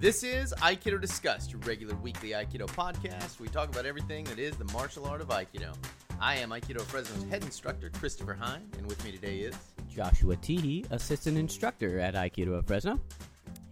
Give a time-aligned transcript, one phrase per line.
[0.00, 3.40] This is Aikido Discussed, your regular weekly Aikido podcast.
[3.40, 5.74] We talk about everything that is the martial art of Aikido.
[6.20, 9.56] I am Aikido Fresno's head instructor, Christopher Hein, and with me today is.
[9.88, 13.00] Joshua Teehee, assistant instructor at Aikido of Fresno.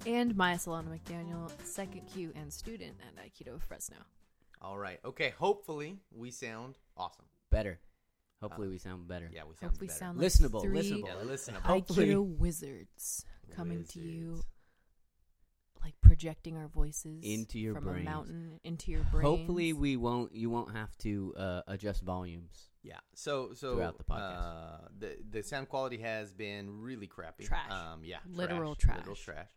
[0.05, 3.97] And Maya Solana McDaniel, second kyu and student at Aikido Fresno.
[4.61, 4.99] All right.
[5.05, 5.33] Okay.
[5.39, 7.27] Hopefully, we sound awesome.
[7.51, 7.79] Better.
[8.43, 9.31] Hopefully, uh, we sound better.
[9.33, 9.99] Yeah, we sound Hope we better.
[9.99, 11.07] sound like Listenable, three listenable.
[11.07, 11.61] Yeah, listenable.
[11.63, 13.25] Hopefully- Aikido wizards
[13.55, 14.47] coming to you, Wizards.
[16.17, 18.07] Like projecting our voices Into your from brains.
[18.07, 19.23] a mountain into your brain.
[19.25, 20.35] Hopefully, we won't.
[20.35, 22.71] You won't have to uh, adjust volumes.
[22.83, 22.99] Yeah.
[23.15, 24.39] So so Throughout the podcast.
[24.41, 27.45] uh, the the sound quality has been really crappy.
[27.45, 27.71] Trash.
[27.71, 28.19] Um, yeah.
[28.29, 29.25] Literal Literal trash.
[29.25, 29.49] trash.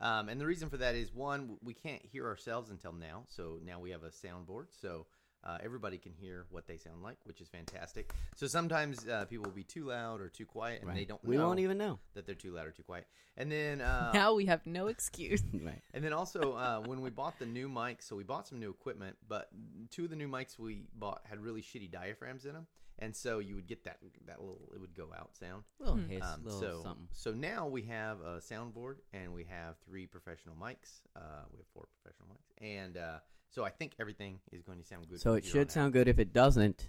[0.00, 3.24] Um, and the reason for that is one, we can't hear ourselves until now.
[3.28, 5.06] So now we have a soundboard, so
[5.44, 8.12] uh, everybody can hear what they sound like, which is fantastic.
[8.34, 11.22] So sometimes uh, people will be too loud or too quiet, and they don't.
[11.24, 11.98] We know won't even know.
[12.14, 13.06] that they're too loud or too quiet.
[13.36, 15.42] And then uh, now we have no excuse.
[15.64, 15.80] right.
[15.94, 18.70] And then also, uh, when we bought the new mics, so we bought some new
[18.70, 19.48] equipment, but
[19.90, 22.66] two of the new mics we bought had really shitty diaphragms in them,
[22.98, 25.62] and so you would get that that little it would go out sound.
[25.78, 26.08] Little Hmm.
[26.08, 27.08] hiss, Um, little so something.
[27.12, 31.02] so now we have a soundboard and we have three professional mics.
[31.14, 31.20] Uh,
[31.52, 33.18] we have four professional mics, and uh,
[33.50, 35.20] so I think everything is going to sound good.
[35.20, 36.08] So it should sound good.
[36.08, 36.88] If it doesn't,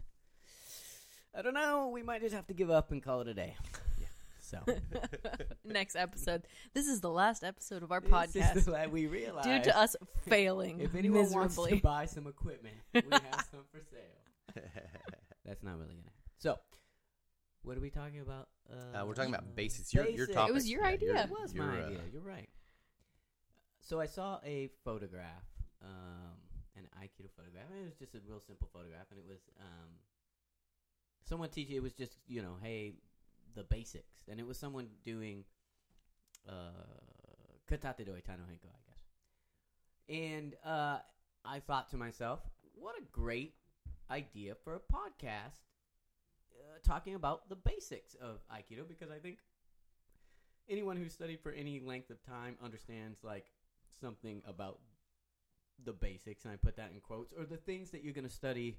[1.35, 1.89] I don't know.
[1.89, 3.55] We might just have to give up and call it a day.
[3.99, 4.07] Yeah.
[4.39, 4.59] So
[5.65, 6.43] Next episode.
[6.73, 9.77] This is the last episode of our This podcast is the- we realize due to
[9.77, 9.95] us
[10.27, 14.63] failing If anyone wants to buy some equipment, we have some for sale.
[15.45, 16.13] That's not really gonna happen.
[16.39, 16.57] So,
[17.63, 18.47] what are we talking about?
[18.71, 19.93] Uh, we're talking about basics.
[19.93, 20.49] Your, your topic.
[20.49, 21.23] It was your Yeah, idea.
[21.23, 21.99] It was your, my uh, idea.
[22.11, 22.49] You're right.
[23.81, 25.43] So I saw a photograph,
[25.83, 26.37] um,
[26.79, 27.65] an Aikido photograph.
[27.71, 29.89] And It was just a real simple photograph, and it was um,
[31.27, 31.75] someone teaching.
[31.75, 32.95] It was just you know, hey,
[33.55, 35.43] the basics, and it was someone doing
[36.47, 36.71] uh,
[37.69, 39.03] katate dori tai no henko, I guess.
[40.09, 40.99] And uh,
[41.45, 42.39] I thought to myself,
[42.73, 43.53] what a great
[44.09, 45.61] idea for a podcast
[46.55, 49.37] uh, talking about the basics of Aikido, because I think
[50.69, 53.45] anyone who's studied for any length of time understands like
[54.01, 54.79] something about
[55.85, 58.33] the basics and I put that in quotes or the things that you're going to
[58.33, 58.77] study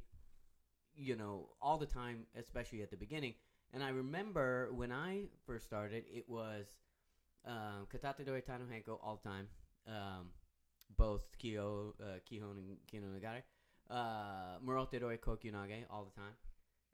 [0.95, 3.35] you know all the time especially at the beginning.
[3.73, 6.67] And I remember when I first started it was
[7.47, 9.47] um, katate dori tai no henko all the time.
[9.87, 10.27] Um,
[10.97, 13.43] both kyo uh, kihon and kino nagare.
[13.89, 16.35] Uh, morote dori kokyu nage all the time.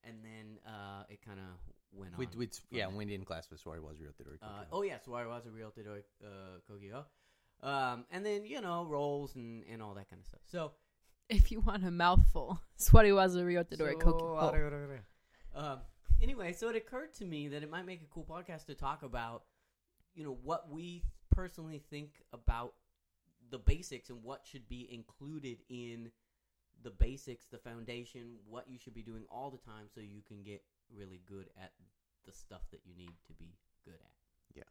[0.05, 1.57] And then uh, it kind of
[1.93, 4.39] went on from yeah, when in class with Swari was real theory.
[4.43, 7.05] Uh, oh yeah, Swari was a real Tedoi uh, Kogyo.
[7.63, 10.41] Um, and then you know rolls and, and all that kind of stuff.
[10.45, 10.73] So,
[11.29, 14.25] if you want a mouthful, Sweaty was a Rio Todori so Koki.
[15.55, 15.79] um,
[16.23, 19.03] anyway, so it occurred to me that it might make a cool podcast to talk
[19.03, 19.45] about,
[20.15, 22.75] you know, what we personally think about
[23.51, 26.11] the basics and what should be included in
[26.83, 30.43] the basics, the foundation, what you should be doing all the time so you can
[30.43, 30.63] get
[30.95, 31.73] really good at
[32.27, 34.11] the stuff that you need to be good at.
[34.55, 34.63] Yeah.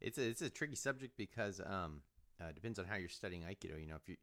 [0.00, 2.00] It's a it's a tricky subject because um
[2.40, 4.16] uh, depends on how you're studying aikido you know if you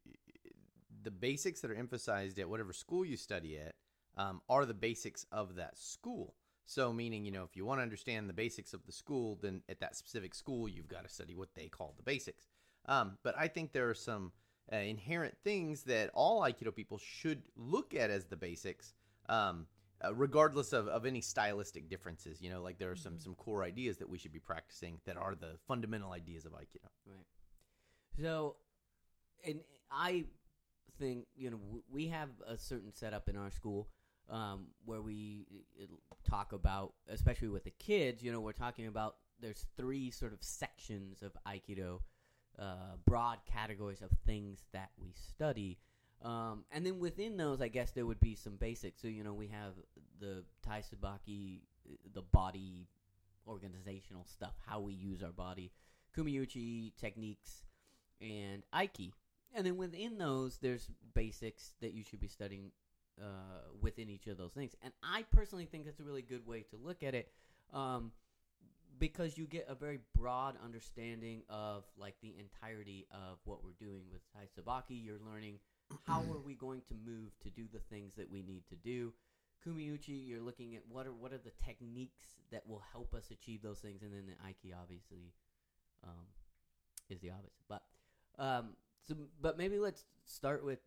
[1.03, 3.75] the basics that are emphasized at whatever school you study at
[4.17, 6.35] um, are the basics of that school.
[6.65, 9.61] So meaning you know if you want to understand the basics of the school then
[9.67, 12.47] at that specific school you've got to study what they call the basics.
[12.87, 14.31] Um, but i think there are some
[14.73, 18.93] uh, inherent things that all aikido people should look at as the basics
[19.29, 19.67] um,
[20.03, 23.63] uh, regardless of, of any stylistic differences you know like there are some some core
[23.63, 26.89] ideas that we should be practicing that are the fundamental ideas of aikido.
[27.05, 27.25] Right.
[28.21, 28.57] So,
[29.43, 30.25] and I
[30.99, 31.59] think you know
[31.91, 33.89] we have a certain setup in our school
[34.29, 35.47] um, where we
[35.81, 35.85] uh,
[36.29, 38.21] talk about, especially with the kids.
[38.23, 41.99] You know, we're talking about there's three sort of sections of Aikido,
[42.59, 45.79] uh, broad categories of things that we study.
[46.21, 49.01] Um, and then within those, I guess there would be some basics.
[49.01, 49.73] So you know, we have
[50.19, 52.87] the Tai Sabaki, uh, the body
[53.47, 55.71] organizational stuff, how we use our body,
[56.15, 57.63] Kumiuchi techniques,
[58.21, 59.11] and Aiki.
[59.53, 62.71] And then within those, there's basics that you should be studying
[63.21, 64.75] uh, within each of those things.
[64.81, 67.31] And I personally think that's a really good way to look at it
[67.73, 68.11] um,
[68.97, 74.03] because you get a very broad understanding of like the entirety of what we're doing
[74.11, 75.03] with Tai Sabaki.
[75.03, 75.59] You're learning
[76.07, 79.13] how are we going to move to do the things that we need to do.
[79.65, 83.61] Kumiuchi, you're looking at what are what are the techniques that will help us achieve
[83.61, 85.33] those things, and then the Aiki obviously
[86.03, 86.25] um,
[87.09, 87.51] is the opposite.
[87.69, 87.83] But
[88.39, 88.69] um,
[89.07, 90.79] so, but maybe let's start with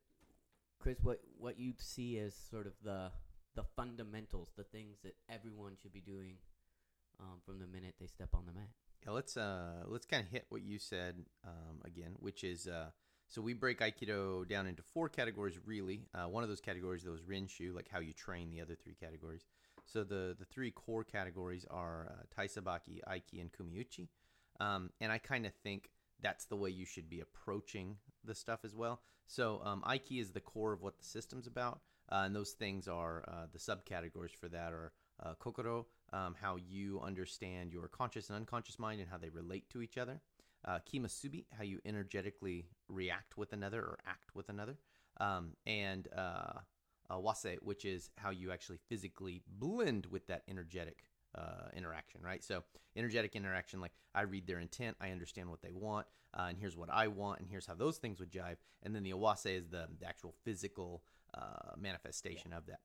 [0.79, 0.99] Chris.
[1.03, 3.11] What what you see as sort of the
[3.55, 6.37] the fundamentals, the things that everyone should be doing
[7.21, 8.69] um, from the minute they step on the mat.
[9.05, 12.91] Yeah, let's uh let's kind of hit what you said um, again, which is uh
[13.29, 16.07] So we break Aikido down into four categories, really.
[16.15, 19.45] Uh, one of those categories, those Renshu, like how you train the other three categories.
[19.87, 24.09] So the, the three core categories are uh, Taisabaki, Aiki, and Kumiuchi.
[24.61, 25.91] Um, and I kind of think
[26.25, 29.03] that's the way you should be approaching the stuff as well.
[29.27, 31.81] So um, Aiki is the core of what the system's about.
[32.11, 34.93] Uh, and those things are uh, the subcategories for that are
[35.23, 39.69] uh, kokoro, um, how you understand your conscious and unconscious mind and how they relate
[39.71, 40.21] to each other.
[40.67, 44.79] Uh, kimusubi, how you energetically react with another or act with another.
[45.21, 46.61] Um, and uh,
[47.11, 52.43] wase, which is how you actually physically blend with that energetic uh, interaction, right?
[52.43, 52.65] So,
[52.97, 56.77] energetic interaction, like I read their intent, I understand what they want, uh, and here's
[56.77, 58.57] what I want, and here's how those things would jive.
[58.83, 61.03] And then the awase is the, the actual physical
[61.35, 62.81] uh, manifestation of that.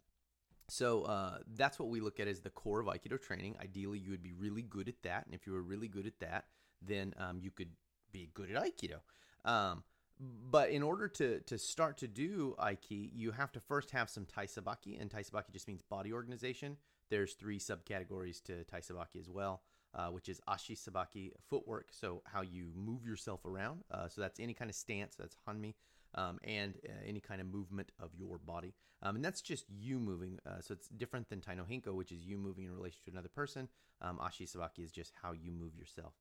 [0.70, 3.56] So uh, that's what we look at as the core of Aikido training.
[3.62, 6.20] Ideally, you would be really good at that, and if you were really good at
[6.20, 6.46] that,
[6.82, 7.70] then um, you could
[8.12, 9.00] be good at Aikido.
[9.46, 9.84] Um,
[10.20, 14.26] but in order to to start to do Aiki, you have to first have some
[14.26, 16.78] Taisabaki, and Taisabaki just means body organization.
[17.10, 19.62] There's three subcategories to Tai Sabaki as well,
[19.94, 23.84] uh, which is Ashi Sabaki, footwork, so how you move yourself around.
[23.92, 25.74] Uh, so that's any kind of stance, that's Hanmi,
[26.16, 28.74] um, and uh, any kind of movement of your body.
[29.02, 30.40] Um, and that's just you moving.
[30.46, 33.30] Uh, so it's different than Taino Hinko, which is you moving in relation to another
[33.30, 33.70] person.
[34.02, 36.14] Um, Ashi Sabaki is just how you move yourself.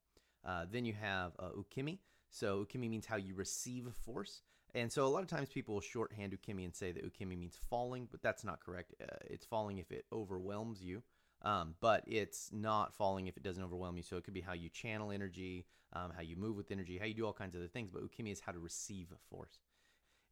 [0.45, 1.99] Uh, then you have uh, Ukemi.
[2.31, 4.43] So ukemi means how you receive force.
[4.75, 7.59] And so a lot of times people will shorthand ukemi and say that ukemi means
[7.71, 8.95] falling, but that's not correct.
[9.01, 11.03] Uh, it's falling if it overwhelms you,
[11.43, 14.03] um, but it's not falling if it doesn't overwhelm you.
[14.03, 17.07] So it could be how you channel energy, um, how you move with energy, how
[17.07, 17.91] you do all kinds of other things.
[17.91, 19.59] But ukemi is how to receive force.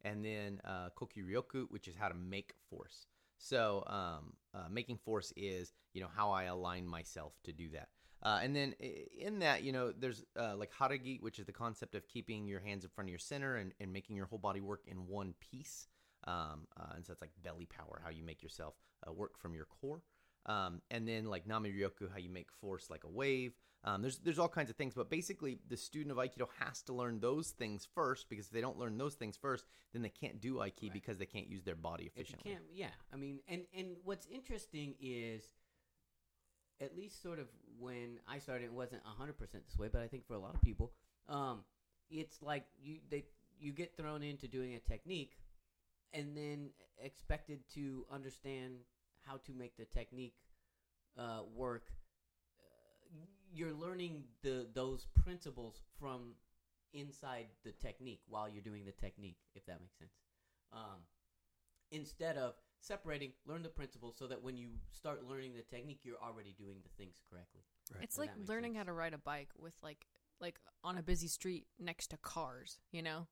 [0.03, 3.07] And then uh, kokyuryoku, which is how to make force.
[3.39, 7.89] So um, uh, making force is you know how I align myself to do that.
[8.23, 8.73] Uh, and then
[9.19, 12.59] in that, you know, there's uh, like haragi, which is the concept of keeping your
[12.59, 15.33] hands in front of your center and, and making your whole body work in one
[15.39, 15.87] piece.
[16.25, 18.73] Um, uh, and so it's like belly power, how you make yourself
[19.07, 20.01] uh, work from your core.
[20.47, 23.53] Um, and then like nami ryoku, how you make force like a wave.
[23.83, 26.93] Um, there's there's all kinds of things, but basically the student of Aikido has to
[26.93, 30.41] learn those things first because if they don't learn those things first, then they can't
[30.41, 30.93] do Aiki right.
[30.93, 32.51] because they can't use their body efficiently.
[32.51, 33.13] If you can't, yeah.
[33.13, 35.49] I mean, and and what's interesting is
[36.81, 37.47] at least sort of
[37.79, 40.55] when I started, it wasn't hundred percent this way, but I think for a lot
[40.55, 40.91] of people,
[41.29, 41.61] um,
[42.09, 43.25] it's like you they
[43.59, 45.37] you get thrown into doing a technique,
[46.13, 46.69] and then
[47.01, 48.75] expected to understand
[49.25, 50.35] how to make the technique
[51.17, 51.85] uh, work.
[52.59, 56.33] Uh, you're learning the those principles from
[56.93, 60.11] inside the technique while you're doing the technique, if that makes sense.
[60.71, 61.01] Um,
[61.91, 62.53] instead of
[62.87, 66.77] separating, learn the principles so that when you start learning the technique, you're already doing
[66.83, 67.61] the things correctly.
[67.93, 68.03] Right.
[68.03, 68.79] It's like learning sense.
[68.79, 70.07] how to ride a bike with like
[70.39, 73.27] like on a busy street next to cars, you know?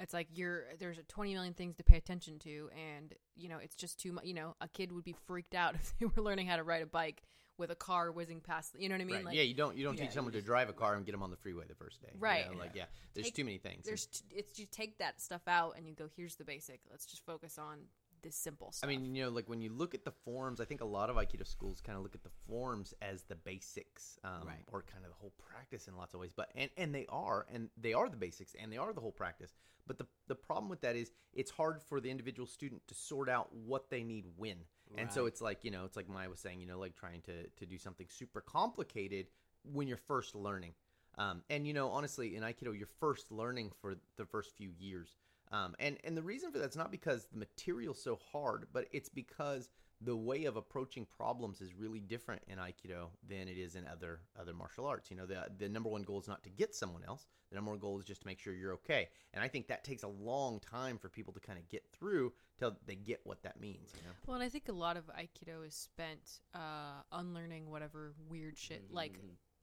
[0.00, 3.74] It's like you're there's 20 million things to pay attention to and you know, it's
[3.74, 6.46] just too much, you know, a kid would be freaked out if they were learning
[6.46, 7.22] how to ride a bike
[7.56, 9.16] with a car whizzing past, you know what I mean?
[9.16, 9.24] Right.
[9.24, 11.12] Like, yeah, you don't you don't yeah, teach someone to drive a car and get
[11.12, 12.12] them on the freeway the first day.
[12.18, 12.46] Right.
[12.48, 12.60] You know?
[12.60, 12.84] Like yeah,
[13.14, 13.84] there's take, too many things.
[13.84, 16.80] There's t- it's you take that stuff out and you go here's the basic.
[16.90, 17.78] Let's just focus on
[18.22, 18.88] this simple stuff.
[18.88, 21.10] I mean, you know, like when you look at the forms, I think a lot
[21.10, 24.64] of Aikido schools kind of look at the forms as the basics, um, right.
[24.72, 26.32] or kind of the whole practice in lots of ways.
[26.34, 29.12] But and and they are, and they are the basics, and they are the whole
[29.12, 29.52] practice.
[29.86, 33.28] But the the problem with that is it's hard for the individual student to sort
[33.28, 34.58] out what they need when.
[34.90, 35.02] Right.
[35.02, 37.22] And so it's like you know, it's like Maya was saying, you know, like trying
[37.22, 39.26] to to do something super complicated
[39.64, 40.72] when you're first learning.
[41.16, 45.16] Um, and you know, honestly, in Aikido, you're first learning for the first few years.
[45.52, 49.08] Um, and and the reason for that's not because the material's so hard, but it's
[49.08, 49.68] because
[50.00, 54.20] the way of approaching problems is really different in Aikido than it is in other
[54.38, 55.10] other martial arts.
[55.10, 57.26] You know, the the number one goal is not to get someone else.
[57.50, 59.08] The number one goal is just to make sure you're okay.
[59.34, 62.32] And I think that takes a long time for people to kind of get through
[62.58, 63.92] till they get what that means.
[63.96, 64.14] You know.
[64.26, 68.84] Well, and I think a lot of Aikido is spent uh, unlearning whatever weird shit,
[68.84, 68.94] mm-hmm.
[68.94, 69.18] like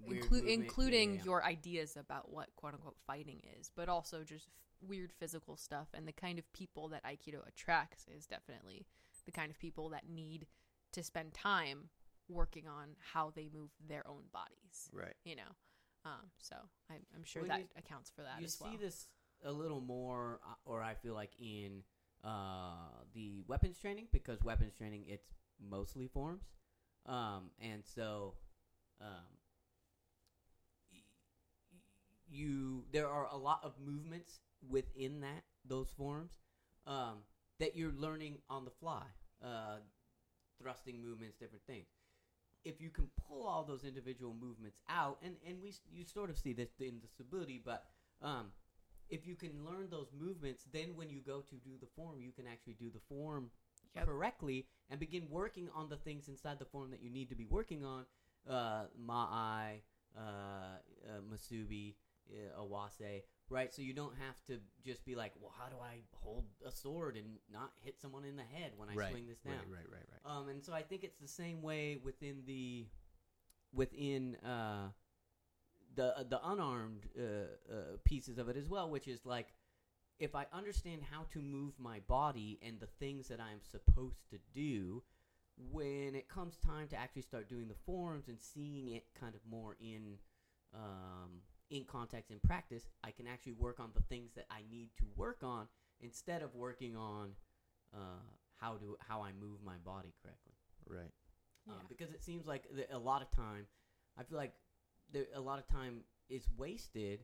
[0.10, 1.25] inclu- including yeah, yeah.
[1.25, 4.50] your ideas about what quote unquote fighting is, but also just
[4.82, 8.86] weird physical stuff and the kind of people that aikido attracts is definitely
[9.25, 10.46] the kind of people that need
[10.92, 11.90] to spend time
[12.28, 15.16] working on how they move their own bodies right.
[15.24, 15.42] you know?
[16.04, 16.56] Um, so
[16.92, 18.72] I, am sure well, that you, accounts for that you as well.
[18.72, 19.08] see this
[19.44, 21.82] a little more uh, or i feel like in
[22.24, 26.44] uh, the weapons training because weapons training it's mostly forms.
[27.06, 28.34] Um, and so
[29.00, 29.35] um,
[32.29, 36.34] you there are a lot of movements within that those forms
[36.88, 37.20] um,
[37.60, 39.03] that you're learning on the fly,
[39.44, 39.77] uh,
[40.62, 41.88] thrusting movements, different things.
[42.63, 46.38] If you can pull all those individual movements out, and, and we you sort of
[46.38, 47.86] see this in the stability, but
[48.22, 48.48] um,
[49.10, 52.32] if you can learn those movements, then when you go to do the form, you
[52.32, 53.51] can actually do the form
[53.96, 54.08] Yep.
[54.08, 57.46] correctly and begin working on the things inside the form that you need to be
[57.46, 58.05] working on.
[58.50, 59.79] Uh, ma'ai,
[60.17, 61.96] uh, uh, masubi,
[62.58, 63.74] awase, right?
[63.74, 67.15] So you don't have to just be like, well, how do I hold a sword
[67.17, 69.55] and not hit someone in the head when I right, swing this down?
[69.70, 70.38] right, right, right, right.
[70.38, 72.86] Um, and so I think it's the same way within the
[73.74, 74.89] within uh,
[75.96, 79.53] the the unarmed uh, uh, pieces of it as well, which is like
[80.20, 84.38] if I understand how to move my body and the things that I'm supposed to
[84.53, 85.03] do,
[85.72, 89.41] when it comes time to actually start doing the forms and seeing it kind of
[89.50, 90.17] more in
[90.74, 94.90] um, in context and practice, I can actually work on the things that I need
[94.98, 95.68] to work on
[96.00, 97.32] instead of working on
[97.94, 98.20] uh,
[98.58, 100.54] how to how I move my body correctly.
[100.88, 101.12] right.
[101.68, 101.86] Um, Yeah.
[101.90, 103.66] because it seems like the, a lot of time,
[104.18, 104.54] I feel like
[105.12, 107.24] there, a lot of time is wasted.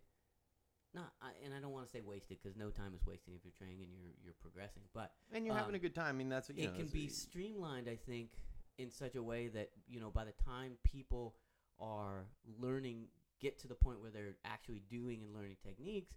[0.93, 3.45] Not, I, and I don't want to say wasted because no time is wasting if
[3.45, 4.83] you're training and you're you're progressing.
[4.93, 6.07] But And you're having Um, a good time.
[6.07, 8.31] I mean, that's what you it know, can it's- be streamlined, I think,
[8.77, 11.35] in such a way that you know by the time people
[11.79, 12.25] are
[12.59, 13.07] learning,
[13.41, 16.13] get to the point where they're actually doing and learning techniques,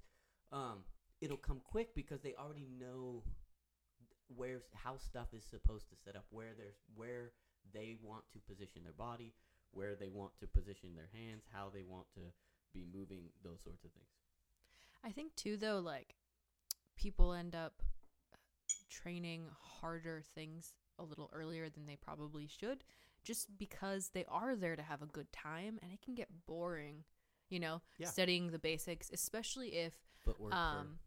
[0.52, 0.84] um,
[1.20, 3.22] it'll come quick because they already know
[4.36, 7.32] where how stuff is supposed to set up, where there's where
[7.72, 9.32] they want to position their body,
[9.72, 12.20] where they want to position their hands, how they want to
[12.72, 14.06] be moving, those sorts of things.
[15.04, 16.14] I think too though like
[16.96, 17.82] people end up
[18.90, 19.46] training
[19.80, 22.84] harder things a little earlier than they probably should
[23.24, 27.04] just because they are there to have a good time and it can get boring,
[27.54, 28.08] you know, Yeah.
[28.08, 29.94] studying the basics, especially if
[30.52, 30.98] um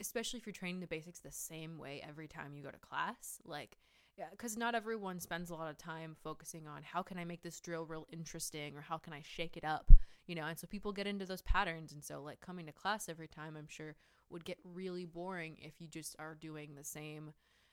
[0.00, 3.38] especially if you're training the basics the same way every time you go to class
[3.44, 3.76] like
[4.16, 7.42] yeah because not everyone spends a lot of time focusing on how can i make
[7.42, 9.92] this drill real interesting or how can i shake it up
[10.26, 13.10] you know and so people get into those patterns and so like coming to class
[13.10, 13.94] every time i'm sure
[14.30, 17.32] would get really boring if you just are doing the same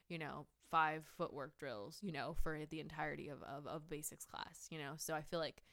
[0.10, 4.68] you know five footwork drills you know for the entirety of, of, of basics class
[4.70, 5.64] you know so i feel like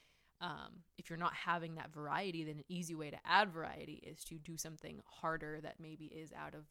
[0.41, 4.25] um, if you're not having that variety, then an easy way to add variety is
[4.25, 6.65] to do something harder that maybe is out of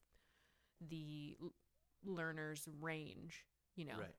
[0.89, 1.37] the
[2.05, 3.97] learner's range, you know.
[3.97, 4.15] Right.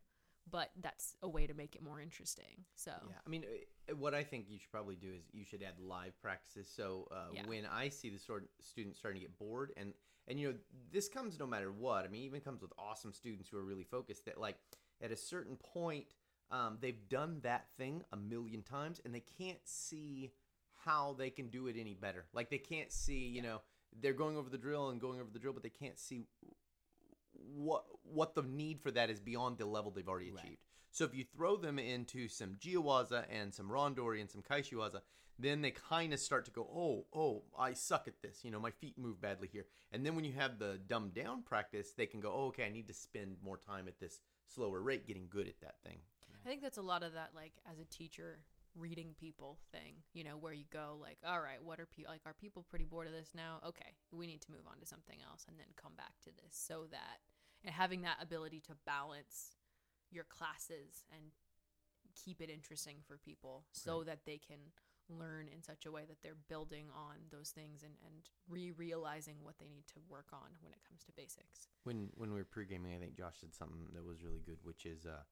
[0.51, 2.65] But that's a way to make it more interesting.
[2.75, 3.45] So Yeah, I mean,
[3.91, 6.71] uh, what I think you should probably do is you should add live practices.
[6.75, 7.47] So uh, Yeah.
[7.47, 9.95] when I see the sort students starting to get bored, and
[10.27, 10.59] and you know
[10.91, 12.05] this comes no matter what.
[12.05, 14.27] I mean, even comes with awesome students who are really focused.
[14.27, 14.57] That like
[15.01, 16.07] at a certain point,
[16.55, 20.31] um, they've done that thing a million times, and they can't see
[20.85, 22.27] how they can do it any better.
[22.33, 23.61] Like they can't see, you know,
[24.01, 26.23] they're going over the drill and going over the drill, but they can't see
[27.33, 30.45] what what the need for that is beyond the level they've already Right.
[30.45, 30.61] achieved.
[30.93, 35.01] So if you throw them into some Jiyuwaza and some Randori and some Kaeshiwaza,
[35.41, 38.45] then they kind of start to go, oh, oh, I suck at this.
[38.45, 39.67] You know, my feet move badly here.
[39.91, 42.71] And then when you have the dumbed down practice, they can go, oh, okay, I
[42.71, 45.99] need to spend more time at this slower rate getting good at that thing.
[46.45, 48.39] I think that's a lot of that, like as a teacher,
[48.77, 49.95] reading people thing.
[50.13, 52.23] You know, where you go like, all right, what are people like?
[52.27, 53.61] Are people pretty bored of this now?
[53.67, 56.53] Okay, we need to move on to something else, and then come back to this,
[56.57, 57.21] so that
[57.65, 59.57] and having that ability to balance
[60.11, 61.33] your classes and
[62.15, 64.07] keep it interesting for people, so Right.
[64.07, 64.59] that they can
[65.09, 69.59] learn in such a way that they're building on those things and and re-realizing what
[69.59, 71.69] they need to work on when it comes to basics.
[71.85, 74.85] when when we were pre-gaming, I think Josh said something that was really good, which
[74.87, 75.23] is, uh,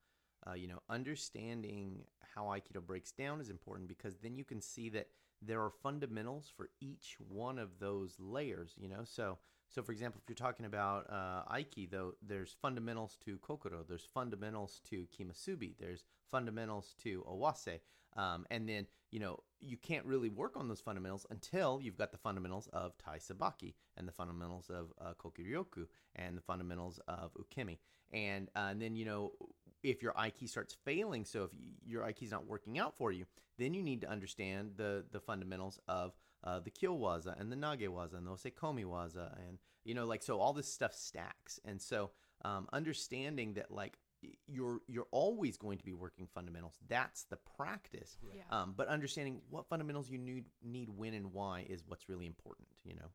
[0.47, 4.89] uh, you know, understanding how Aikido breaks down is important because then you can see
[4.91, 5.09] that
[5.41, 8.75] there are fundamentals for each one of those layers.
[8.79, 13.17] You know, so so for example, if you're talking about uh, Aiki, though, there's fundamentals
[13.25, 17.81] to Kokoro, there's fundamentals to Kimusubi, there's fundamentals to Awase,
[18.17, 22.13] um, and then you know you can't really work on those fundamentals until you've got
[22.13, 27.31] the fundamentals of Tai Sabaki and the fundamentals of uh, Kokyuryoku and the fundamentals of
[27.35, 27.79] Ukemi.
[28.13, 29.33] And, uh, and then, you know,
[29.83, 33.27] if your Aiki starts failing, so if y- your Aiki's not working out for you,
[33.59, 36.13] then you need to understand the, the fundamentals of
[36.45, 39.33] uh, the Kyowaza and the Nagewaza and the Osaekomi Waza.
[39.49, 41.61] And, you know, like, so all this stuff stacks.
[41.65, 42.11] And so
[42.45, 43.99] um, understanding that, like,
[44.47, 46.79] you're you're always going to be working fundamentals.
[46.89, 48.19] That's the practice.
[48.23, 48.43] Yeah.
[48.51, 52.69] Um, but understanding what fundamentals you need need when and why is what's really important.
[52.85, 53.11] You know.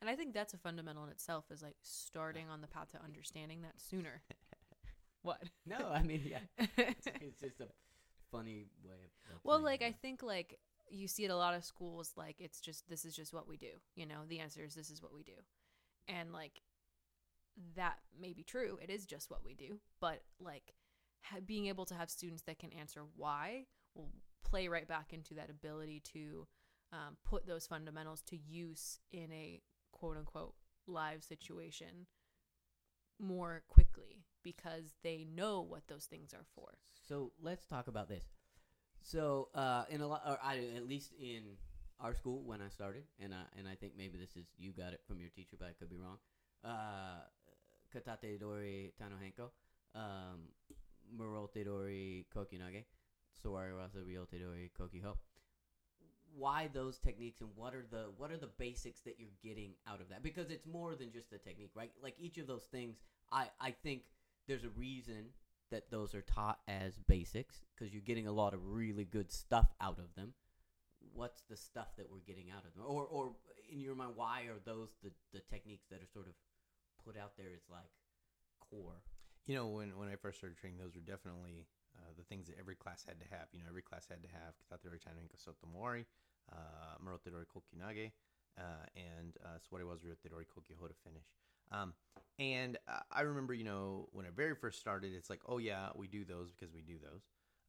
[0.00, 3.04] And I think that's a fundamental in itself is like starting on the path to
[3.04, 4.22] understanding that sooner.
[5.22, 5.42] what?
[5.66, 6.40] No, I mean, yeah,
[6.76, 7.68] it's, it's just a
[8.32, 9.36] funny way of.
[9.36, 10.58] of well, like I think like
[10.88, 13.56] you see at a lot of schools like it's just this is just what we
[13.56, 13.78] do.
[13.94, 15.32] You know, the answer is this is what we do.
[16.08, 16.62] And like
[17.76, 18.78] that may be true.
[18.82, 20.74] It is just what we do, but like
[21.22, 24.10] ha- being able to have students that can answer why will
[24.44, 26.46] play right back into that ability to
[26.92, 29.60] um, put those fundamentals to use in a
[29.92, 30.54] quote unquote
[30.86, 32.06] live situation
[33.20, 36.78] more quickly because they know what those things are for.
[37.08, 38.24] So let's talk about this.
[39.02, 41.42] So uh, in a lot, or I, at least in
[42.00, 44.92] our school when I started, and I, and I think maybe this is you got
[44.92, 46.18] it from your teacher, but I could be wrong.
[46.64, 47.24] Uh,
[47.94, 49.50] katate dori tai no henko,
[49.94, 50.48] um,
[51.16, 52.84] morote dori kokyunage,
[53.42, 55.16] sawari rasa ryote dori kokyuho.
[56.36, 60.00] Why those techniques, and what are the what are the basics that you're getting out
[60.00, 60.22] of that?
[60.22, 61.90] Because it's more than just the technique, right?
[62.02, 62.96] Like each of those things,
[63.32, 64.02] I I think
[64.46, 65.26] there's a reason
[65.70, 69.68] that those are taught as basics because you're getting a lot of really good stuff
[69.80, 70.34] out of them.
[71.14, 73.32] What's the stuff that we're getting out of them, or or
[73.70, 76.34] in your mind, why are those the the techniques that are sort of
[77.04, 77.90] put out there as like
[78.70, 79.02] core?
[79.46, 81.66] You know, when when I first started training, those were definitely
[81.96, 83.48] uh, the things that every class had to have.
[83.52, 86.04] You know, every class had to have Katatedori Tanohinko Sotomori,
[86.52, 88.12] uh, Morotedori Kokyunage,
[88.58, 91.24] uh, and uh, Swari was Ryotedori Kokyuho to finish.
[91.72, 91.94] Um,
[92.38, 92.78] and
[93.12, 96.24] I remember, you know, when I very first started, it's like, oh yeah, we do
[96.24, 97.22] those because we do those.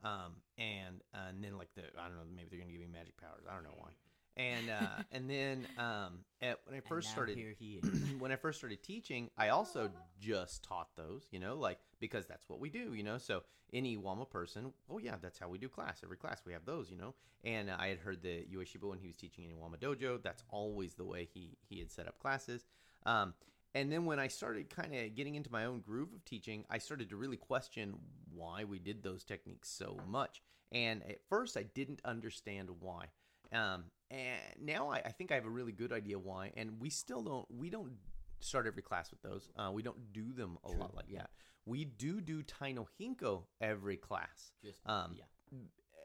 [0.03, 2.87] Um, and uh, and then like the I don't know, maybe they're gonna give me
[2.91, 3.43] magic powers.
[3.49, 3.91] I don't know why.
[4.37, 7.81] And uh, and then um, at, when I first started here he
[8.19, 12.47] when I first started teaching, I also just taught those, you know, like because that's
[12.47, 13.17] what we do, you know.
[13.17, 16.01] So any Iwama person, oh yeah, that's how we do class.
[16.03, 17.13] Every class we have those, you know.
[17.43, 20.93] And I had heard that Ueshiba when he was teaching in Iwama Dojo, that's always
[20.93, 22.65] the way he he had set up classes.
[23.05, 23.33] Um,
[23.73, 26.77] and then when I started kind of getting into my own groove of teaching, I
[26.77, 27.95] started to really question
[28.33, 30.41] why we did those techniques so much.
[30.71, 33.05] And at first, I didn't understand why.
[33.53, 36.51] Um, and now I, I, think I have a really good idea why.
[36.55, 37.91] And we still don't we don't
[38.39, 39.49] start every class with those.
[39.57, 40.79] Uh, we don't do them a True.
[40.79, 41.31] lot like that.
[41.65, 44.51] We do do Tai no Hinko every class.
[44.63, 45.57] Just um, yeah.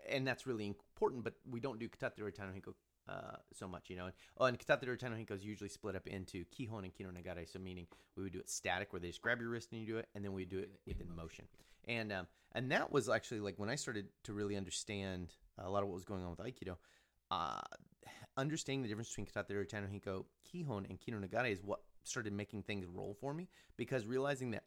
[0.08, 2.74] And that's really important, but we don't do Katate or Tai no Hinko
[3.08, 4.06] uh, so much, you know.
[4.06, 7.50] And, oh, and Katate Rotano Hinko is usually split up into Kihon and Kino Nagare.
[7.50, 7.86] So meaning
[8.16, 10.08] we would do it static, where they just grab your wrist and you do it,
[10.14, 11.46] and then we do it within motion.
[11.86, 15.82] And um, and that was actually like when I started to really understand a lot
[15.82, 16.76] of what was going on with Aikido.
[17.30, 17.60] Uh,
[18.36, 22.62] understanding the difference between Katate Rotano Hinko, Kihon, and Kino Nagare is what started making
[22.62, 24.64] things roll for me because realizing that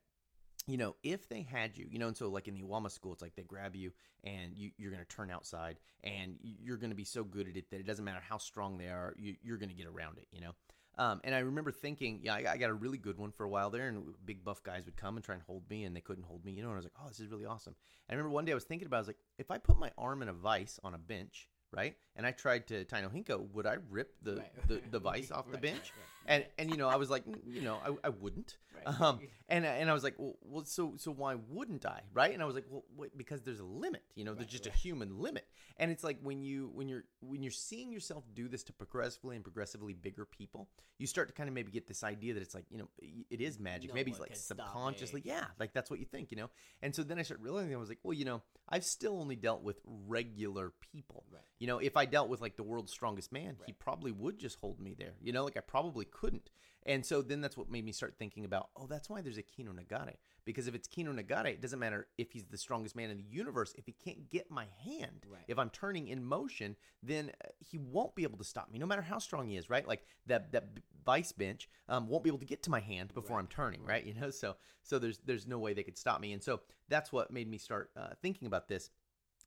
[0.68, 3.12] you know, if they had you, you know, and so like in the Iwama school,
[3.12, 3.92] it's like they grab you
[4.24, 7.56] and you, are going to turn outside and you're going to be so good at
[7.58, 10.20] it that it doesn't matter how strong they are, you, are going to get around
[10.20, 10.52] it, you know.
[11.00, 13.50] Um, and I remember thinking, yeah, I, I, got a really good one for a
[13.50, 16.02] while there, and big buff guys would come and try and hold me, and they
[16.02, 16.68] couldn't hold me, you know.
[16.68, 17.74] And I was like, oh, this is really awesome.
[18.10, 19.60] And I remember one day I was thinking about, it, I was like, if I
[19.60, 23.02] put my arm in a vise on a bench, right, and I tried to Tai
[23.02, 24.92] no Hinko, would I rip the right.
[24.92, 25.94] the, vise off the right, bench?
[25.96, 28.58] Right, and and you know, I was like, you know, I, I wouldn't.
[28.86, 32.34] Um, and and I was like, well, well, so so why wouldn't I, right?
[32.34, 34.04] And I was like, well, wait, because there's a limit.
[34.16, 35.46] You know, there's just a human limit.
[35.78, 39.36] And it's like when you when you're when you're seeing yourself do this to progressively
[39.36, 42.54] and progressively bigger people, you start to kind of maybe get this idea that it's
[42.54, 42.90] like, you know,
[43.30, 43.90] it is magic.
[43.90, 46.50] No maybe it's like subconsciously, yeah, like that's what you think, you know.
[46.82, 49.38] And so then I started realizing I was like, well, you know, I've still only
[49.38, 51.24] dealt with regular people.
[51.32, 51.42] Right.
[51.60, 53.68] You know, if I dealt with like the world's strongest man, right.
[53.68, 55.14] he probably would just hold me there.
[55.22, 56.50] You know, like I probably couldn't.
[56.86, 59.44] And so then that's what made me start thinking about, oh, that's why there's a
[59.44, 60.16] Kino Nagare.
[60.46, 63.24] Because if it's Kino Nagare, it doesn't matter if he's the strongest man in the
[63.30, 63.74] universe.
[63.78, 65.44] If he can't get my hand, right.
[65.48, 68.86] if I'm turning in motion, then uh, he won't be able to stop me, no
[68.86, 69.88] matter how strong he is, right?
[69.88, 70.70] Like that that
[71.06, 73.44] vice bench um, won't be able to get to my hand before right.
[73.44, 73.90] I'm turning, right.
[73.90, 74.06] right?
[74.06, 77.12] You know, so so there's there's no way they could stop me, and so that's
[77.12, 78.90] what made me start uh, thinking about this.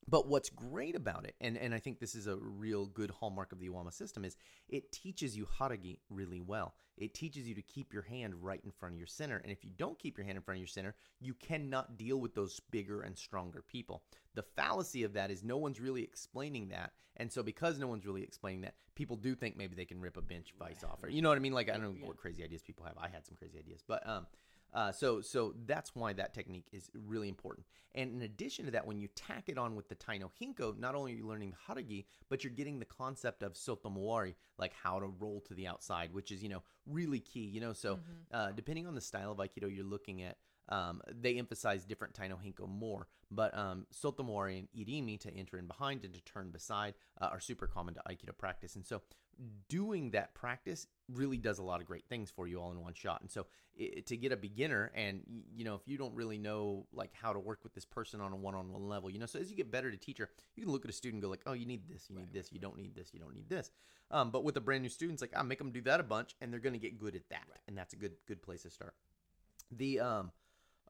[0.07, 3.53] But what's great about it, and, and I think this is a real good hallmark
[3.53, 4.35] of the Iwama system, is
[4.67, 6.75] it teaches you Haragi really well.
[6.97, 9.37] It teaches you to keep your hand right in front of your center.
[9.37, 12.17] And if you don't keep your hand in front of your center, you cannot deal
[12.17, 14.03] with those bigger and stronger people.
[14.35, 16.91] The fallacy of that is no one's really explaining that.
[17.17, 20.17] And so because no one's really explaining that, people do think maybe they can rip
[20.17, 21.03] a bench vice off.
[21.03, 21.53] Or, you know what I mean?
[21.53, 22.97] Like, I don't know what crazy ideas people have.
[22.97, 23.83] I had some crazy ideas.
[23.87, 24.25] But um,
[24.73, 27.65] uh, so so that's why that technique is really important.
[27.95, 30.77] And in addition to that, when you tack it on with the Tai no Hinko,
[30.79, 34.73] not only are you learning the Haragi, but you're getting the concept of Sotomowari, like
[34.73, 37.45] how to roll to the outside, which is, you know, really key.
[37.45, 38.35] You know, so mm-hmm.
[38.35, 40.37] uh, depending on the style of Aikido you're looking at,
[40.69, 45.57] um, they emphasize different Tai no Hinko more, but um, Sotomowari and Irimi to enter
[45.57, 48.75] in behind and to turn beside uh, are super common to Aikido practice.
[48.75, 49.01] And so
[49.67, 52.93] doing that practice really does a lot of great things for you all in one
[52.93, 53.21] shot.
[53.21, 55.21] And so it, to get a beginner and
[55.55, 58.31] you know if you don't really know like how to work with this person on
[58.31, 60.85] a one-on-one level, you know, so as you get better to teacher, you can look
[60.85, 62.33] at a student and go like, "Oh, you need this, you need right.
[62.33, 63.71] this, you don't need this, you don't need this."
[64.11, 66.03] Um, but with a brand new student, it's like, I make them do that a
[66.03, 67.43] bunch and they're going to get good at that.
[67.49, 67.59] Right.
[67.67, 68.93] And that's a good good place to start.
[69.71, 70.31] The um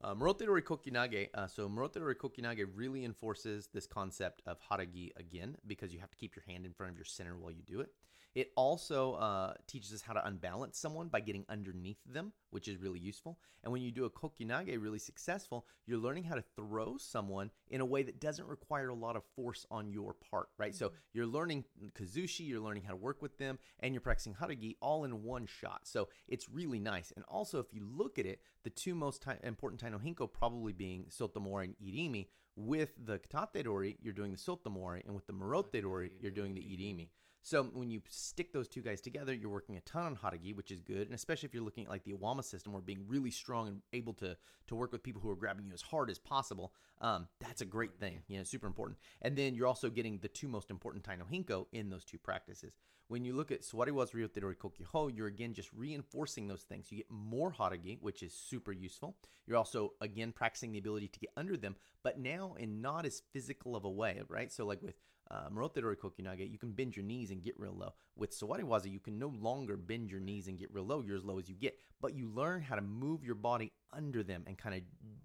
[0.04, 1.30] uh, Morotedori Kokyunage.
[1.34, 6.18] Uh, so Morotedori Kokyunage really enforces this concept of haragi again because you have to
[6.18, 7.92] keep your hand in front of your center while you do it.
[8.36, 12.78] It also uh, teaches us how to unbalance someone by getting underneath them, which is
[12.78, 13.38] really useful.
[13.64, 17.82] And when you do a kokyunage really successful, you're learning how to throw someone in
[17.82, 20.72] a way that doesn't require a lot of force on your part, right?
[20.72, 20.78] Mm-hmm.
[20.78, 24.76] So you're learning kazushi, you're learning how to work with them, and you're practicing haragi
[24.82, 25.82] all in one shot.
[25.84, 27.14] So it's really nice.
[27.16, 30.74] And also, if you look at it, the two most important Tai no Hinko probably
[30.74, 32.28] being Sotomori and Irimi.
[32.56, 36.54] With the Katate Dori, you're doing the Sotomori, and with the Morote Dori, you're doing
[36.54, 37.10] the Irimi.
[37.46, 40.72] So when you stick those two guys together, you're working a ton on Haragi, which
[40.72, 43.32] is good, and especially if you're looking at like the Iwama system, where being really
[43.32, 46.18] strong and able to to work with people who are grabbing you as hard as
[46.18, 48.22] possible, um, that's a great thing.
[48.30, 48.98] You know, super important.
[49.22, 52.18] And then you're also getting the two most important Tai no Hinko in those two
[52.18, 52.78] practices.
[53.10, 56.92] When you look at Suwariwaza Ryote Dori Kokyuho, you're again just reinforcing those things.
[56.94, 59.18] You get more Haragi, which is super useful.
[59.46, 63.22] You're also again practicing the ability to get under them, but now in not as
[63.34, 64.50] physical of a way, right?
[64.50, 64.96] So like with
[65.32, 67.94] uh, Morote Dori Kokyunage, you can bend your knees and get real low.
[68.16, 71.02] With Suwariwaza, you can no longer bend your knees and get real low.
[71.02, 74.24] You're as low as you get, but you learn how to move your body under
[74.24, 74.82] them and kind of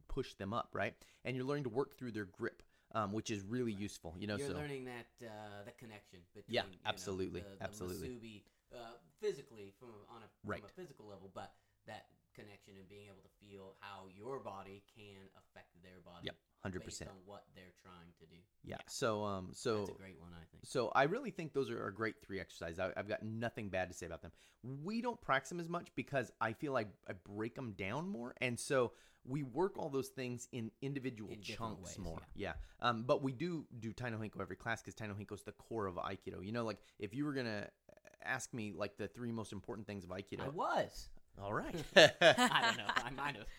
[0.08, 0.94] push them up, right?
[1.24, 2.62] And you're learning to work through their grip.
[2.94, 4.38] Um, which is really useful, you know.
[4.38, 8.42] You're so learning that uh, that connection between yeah, absolutely, know, the, the absolutely, musubi,
[8.72, 10.60] uh, physically from a, on a right.
[10.60, 11.52] from a physical level, but
[11.86, 16.32] that connection and being able to feel how your body can affect their body.
[16.32, 16.36] Yep,
[16.70, 18.36] hundred percent on what they're trying to do.
[18.64, 18.76] Yeah.
[18.86, 20.64] So um, so that's a great one, I think.
[20.64, 22.78] So I really think those are a great three exercises.
[22.78, 24.32] I, have got nothing bad to say about them.
[24.84, 28.34] We don't practice them as much because I feel like I break them down more,
[28.40, 28.92] and so
[29.24, 32.20] we work all those things in individual in chunks ways, more.
[32.34, 32.52] Yeah.
[32.82, 32.88] yeah.
[32.88, 35.42] Um, but we do do Tai no Hinko every class because Tai no Hinko is
[35.42, 36.44] the core of Aikido.
[36.44, 37.68] You know, like if you were gonna
[38.24, 41.08] ask me like the three most important things of Aikido, I was.
[41.42, 41.74] All right.
[41.96, 42.92] I don't know.
[42.96, 43.46] I might have.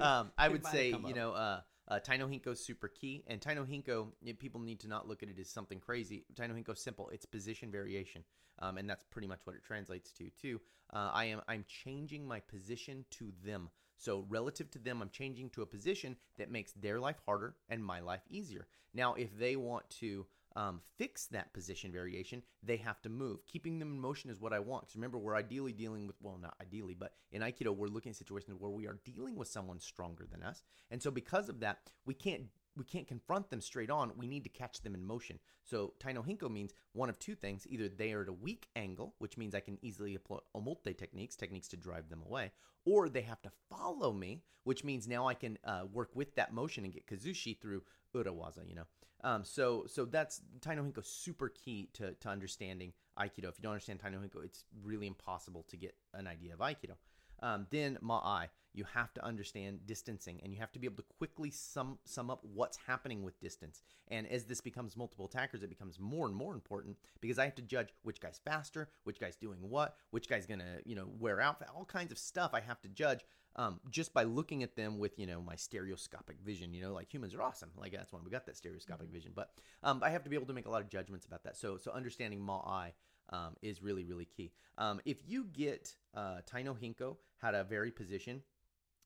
[0.00, 3.54] Um, I would say, you know, uh, uh, Tai no Hinko super key, and Tai
[3.54, 6.24] no Hinko, people need to not look at it as something crazy.
[6.36, 8.24] Tai no Hinko simple; it's position variation,
[8.60, 10.60] um, and that's pretty much what it translates to too.
[10.92, 15.50] Uh, I am I'm changing my position to them, so relative to them, I'm changing
[15.50, 18.66] to a position that makes their life harder and my life easier.
[18.94, 20.26] Now, if they want to
[20.58, 23.46] um, fix that position variation, they have to move.
[23.46, 24.82] Keeping them in motion is what I want.
[24.82, 28.16] Because remember, we're ideally dealing with, well, not ideally, but in Aikido, we're looking at
[28.16, 30.64] situations where we are dealing with someone stronger than us.
[30.90, 32.42] And so because of that, we can't
[32.76, 34.12] we can't confront them straight on.
[34.16, 35.38] We need to catch them in motion.
[35.64, 37.66] So Tai no Hinko means one of two things.
[37.68, 41.36] Either they are at a weak angle, which means I can easily apply omote techniques,
[41.36, 42.52] techniques to drive them away,
[42.84, 46.52] or they have to follow me, which means now I can uh, work with that
[46.52, 47.82] motion and get kazushi through
[48.14, 48.86] urawaza, you know.
[49.24, 53.48] Um, so so that's Tai no Hinko super key to, to understanding Aikido.
[53.48, 56.60] If you don't understand Tai no Hinko, it's really impossible to get an idea of
[56.60, 56.94] Aikido.
[57.40, 61.04] Um, then Ma'ai, you have to understand distancing and you have to be able to
[61.18, 63.82] quickly sum, sum up what's happening with distance.
[64.08, 67.54] And as this becomes multiple attackers, it becomes more and more important because I have
[67.56, 71.08] to judge which guy's faster, which guy's doing what, which guy's going to, you know,
[71.18, 73.20] wear out, all kinds of stuff I have to judge
[73.58, 76.72] um, just by looking at them with you know my stereoscopic vision.
[76.72, 77.70] You know, like humans are awesome.
[77.76, 79.14] Like that's why we got that stereoscopic mm-hmm.
[79.14, 79.32] vision.
[79.34, 79.50] But
[79.82, 81.56] um, I have to be able to make a lot of judgments about that.
[81.56, 82.92] So so understanding Ma'ai
[83.30, 84.52] um, is really really key.
[84.78, 88.42] Um, if you get uh, Tai no Hinko how to vary position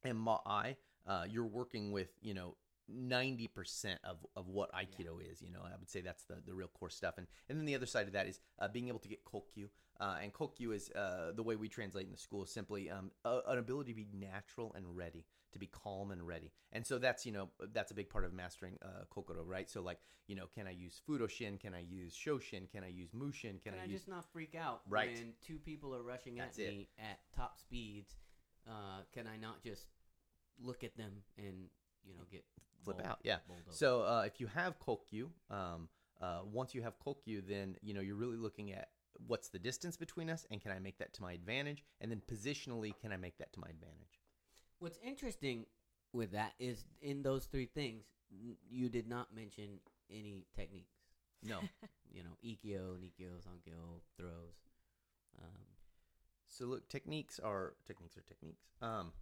[0.04, 2.54] and Ma'ai, uh, you're working with you know
[2.90, 5.32] 90% of, of what Aikido yeah.
[5.32, 5.42] is.
[5.42, 7.14] You know, I would say that's the, the real core stuff.
[7.18, 9.68] And, and then the other side of that is uh, being able to get Kokyu.
[10.00, 13.12] Uh, and kokyu is uh, the way we translate in the school is simply um,
[13.24, 16.50] a, an ability to be natural and ready, to be calm and ready.
[16.72, 19.70] And so that's you know that's a big part of mastering uh, kokoro, right?
[19.70, 21.60] So like you know, can I use fudoshin?
[21.60, 22.68] Can I use shoshin?
[22.72, 23.60] Can I use mushin?
[23.62, 24.00] Can, can I, I use...
[24.00, 25.14] just not freak out right.
[25.14, 26.70] when two people are rushing that's at it.
[26.70, 28.16] me at top speeds?
[28.66, 29.86] Uh, can I not just
[30.60, 31.68] look at them and
[32.04, 32.44] you know get
[32.84, 33.18] flip bowled, out?
[33.22, 33.38] Yeah.
[33.70, 35.88] So uh, if you have kokyu, um,
[36.20, 38.88] uh, once you have kokyu, then you know you're really looking at
[39.26, 41.84] what's the distance between us and can I make that to my advantage?
[42.00, 44.20] And then positionally, can I make that to my advantage?
[44.78, 45.66] What's interesting
[46.12, 48.04] with that is in those three things,
[48.70, 49.78] you did not mention
[50.10, 50.96] any techniques.
[51.42, 51.60] No.
[52.12, 54.60] you know, Ikkyo, Nikkyo, Sankyo, throws.
[55.40, 55.66] Um,
[56.46, 58.64] so look, techniques are techniques are techniques.
[58.80, 59.12] Um,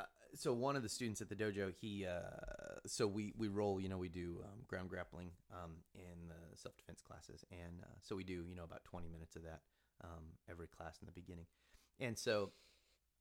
[0.00, 3.80] uh, so one of the students at the dojo, he, uh, so we we roll,
[3.80, 7.86] you know, we do um, ground grappling um, in the self defense classes, and uh,
[8.00, 9.60] so we do, you know, about twenty minutes of that
[10.04, 11.46] um, every class in the beginning,
[11.98, 12.52] and so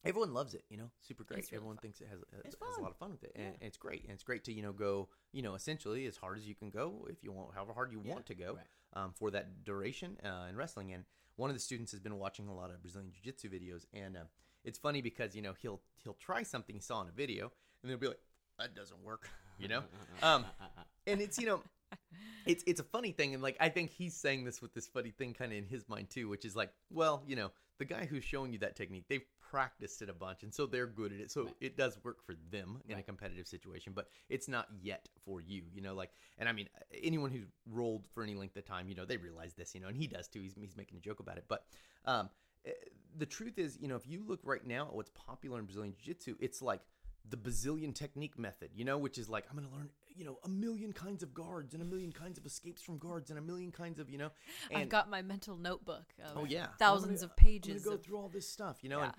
[0.06, 1.38] everyone loves it, you know, super great.
[1.38, 1.82] Really everyone fun.
[1.82, 3.52] thinks it has, has, has a lot of fun with it, and, yeah.
[3.60, 6.38] and, it's great, and it's great to you know go, you know, essentially as hard
[6.38, 9.04] as you can go if you want, however hard you yeah, want to go right.
[9.04, 11.04] um, for that duration uh, in wrestling, and
[11.36, 14.16] one of the students has been watching a lot of Brazilian Jiu Jitsu videos, and
[14.16, 14.22] uh,
[14.64, 17.92] it's funny because you know he'll he'll try something he saw in a video and
[17.92, 18.20] they'll be like
[18.58, 19.84] that doesn't work you know
[20.22, 20.46] um,
[21.08, 21.62] and it's you know
[22.46, 25.12] it's it's a funny thing, and like I think he's saying this with this funny
[25.12, 28.06] thing kind of in his mind too, which is like, well, you know, the guy
[28.06, 31.20] who's showing you that technique, they've practiced it a bunch, and so they're good at
[31.20, 31.32] it.
[31.32, 31.56] So Right.
[31.62, 35.64] it does work for them in a competitive situation, but it's not yet for you.
[35.74, 36.70] You know, like, and I mean,
[37.04, 39.76] anyone who's rolled for any length of time, you know, they realize this.
[39.76, 40.42] You know, and he does too.
[40.42, 41.66] He's he's making a joke about it, but
[42.06, 42.30] um,
[42.66, 42.72] Eh,
[43.18, 45.94] the truth is, you know, if you look right now at what's popular in Brazilian
[45.94, 46.82] Jiu Jitsu, it's like
[47.28, 50.38] the Brazilian technique method, you know, which is like I'm going to learn, you know,
[50.44, 53.42] a million kinds of guards and a million kinds of escapes from guards and a
[53.42, 54.30] million kinds of, you know,
[54.72, 57.84] and I've got my mental notebook of oh yeah, thousands gonna- of pages.
[57.84, 59.06] Go of- through all this stuff, you know, Yeah.
[59.06, 59.14] and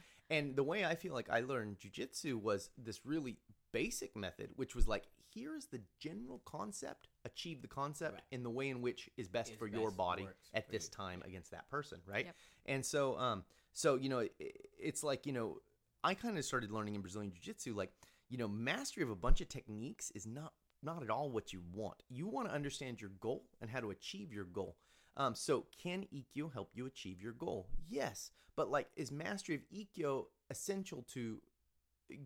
[0.49, 3.37] and the way I feel like I learned jujitsu was this really
[3.73, 8.23] basic method, which was like here's the general concept, achieve the concept Right.
[8.31, 10.91] in the way in which is best Is for your body at this you.
[10.91, 12.27] time against that person, right?
[12.27, 12.37] Yep.
[12.67, 14.33] And so, um, so you know, it,
[14.79, 15.59] it's like you know,
[16.03, 17.93] I kind of started learning in Brazilian jiu-jitsu, like
[18.29, 20.53] you know, mastery of a bunch of techniques is not
[20.83, 22.03] not at all what you want.
[22.09, 24.77] You want to understand your goal and how to achieve your goal.
[25.17, 27.69] Um, so can Ikkyo help you achieve your goal?
[27.89, 31.43] Yes, but like, is mastery of Ikkyo essential to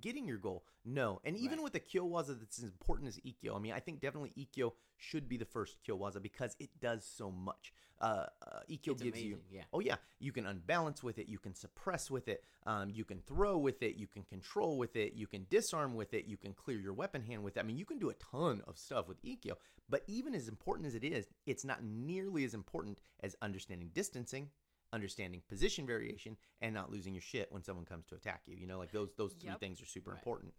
[0.00, 0.64] getting your goal?
[0.84, 1.20] No.
[1.24, 1.64] And even Right.
[1.64, 5.28] with a Kyowaza that's as important as Ikkyo, I mean, I think definitely Ikkyo should
[5.28, 7.72] be the first Kyowaza because it does so much.
[8.00, 9.62] Uh, uh, gives you yeah.
[9.72, 13.20] Oh yeah, you can unbalance with it, you can suppress with it, um, you can
[13.20, 16.52] throw with it, you can control with it, you can disarm with it, you can
[16.52, 17.60] clear your weapon hand with it.
[17.60, 19.54] I mean, you can do a ton of stuff with Ikkyo.
[19.88, 24.50] But even as important as it is, it's not nearly as important as understanding distancing,
[24.94, 28.56] understanding position variation, and not losing your shit when someone comes to attack you.
[28.56, 29.60] You know, like those those three Yep.
[29.60, 30.18] things are super Right.
[30.18, 30.54] important.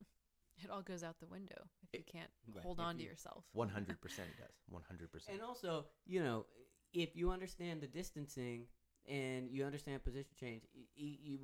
[0.64, 2.62] it all goes out the window if you can't Right.
[2.64, 3.44] hold If on to yourself.
[3.52, 4.54] One hundred percent it does.
[4.68, 5.36] One hundred percent.
[5.36, 6.46] And also, you know,
[6.92, 8.66] if you understand the distancing
[9.06, 11.38] and you understand position change, y- y- you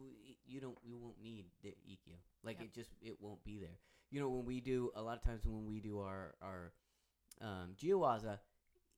[0.45, 2.15] you don't you won't need the EQ.
[2.43, 2.67] Like Yep.
[2.69, 3.79] it just it won't be there.
[4.11, 6.73] You know, when we do a lot of times when we do our our
[7.41, 8.39] um, Geowaza,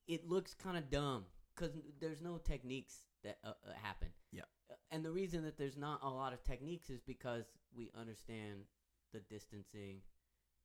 [0.07, 1.25] it looks kind of dumb
[1.57, 4.09] because there's no techniques that uh, uh, happen.
[4.33, 4.42] Yeah.
[4.71, 8.64] Uh, And the reason that there's not a lot of techniques is because we understand
[9.12, 10.01] the distancing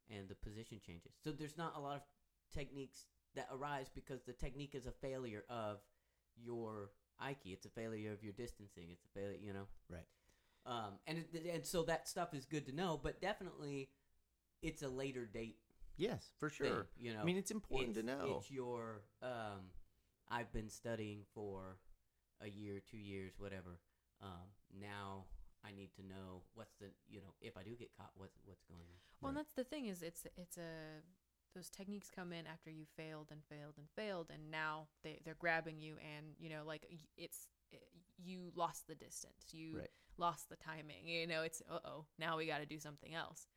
[0.10, 1.14] and the position changes.
[1.24, 2.02] So there's not a lot of
[2.54, 5.78] techniques that arise because the technique is a failure of
[6.36, 6.92] your
[7.24, 7.54] Aiki.
[7.54, 8.90] It's a failure of your distancing.
[8.92, 9.68] It's a failure, you know.
[9.90, 10.08] Right.
[10.66, 13.90] Um, and it, and so that stuff is good to know, but definitely
[14.62, 15.58] it's a later date
[15.98, 16.88] Yes, for thing, sure.
[16.98, 18.38] you know, I mean, it's important to know.
[18.38, 19.70] It's your um,
[20.32, 21.78] I've been studying for
[22.42, 23.80] a year, two years, whatever.
[24.22, 24.48] Um,
[24.80, 25.26] now
[25.66, 28.64] I need to know what's the you know if I do get caught, what's what's
[28.64, 29.00] going on.
[29.22, 29.40] Well, Right.
[29.40, 31.02] that's the thing is it's it's a
[31.54, 35.36] those techniques come in after you failed and failed and failed, and now they they're
[35.36, 36.86] grabbing you, and you know like
[37.18, 37.78] it's eh,
[38.18, 39.90] you lost the distance, you Right.
[40.18, 41.08] lost the timing.
[41.08, 43.48] You know, it's uh oh, now we got to do something else,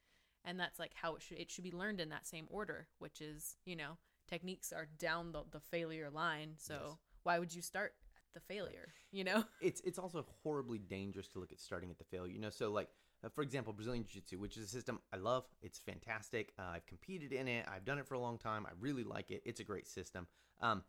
[0.44, 3.20] and that's like how it should it should be learned in that same order, which
[3.20, 6.98] is you know techniques are down the the failure line, so Yes.
[7.22, 7.94] why would you start
[8.26, 8.88] at the failure?
[9.12, 12.32] You know, it's it's also horribly dangerous to look at starting at the failure.
[12.32, 12.88] You know, so like
[13.24, 15.44] uh, for example, Brazilian Jiu-Jitsu, which is a system I love.
[15.62, 16.52] It's fantastic.
[16.58, 17.66] Uh, I've competed in it.
[17.68, 18.66] I've done it for a long time.
[18.66, 19.42] I really like it.
[19.44, 20.26] It's a great system.
[20.60, 20.82] Um,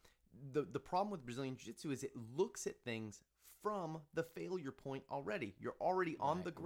[0.52, 3.22] the the problem with Brazilian Jiu-Jitsu is it looks at things
[3.62, 5.56] from the failure point already.
[5.60, 6.58] You're already on Right, the right.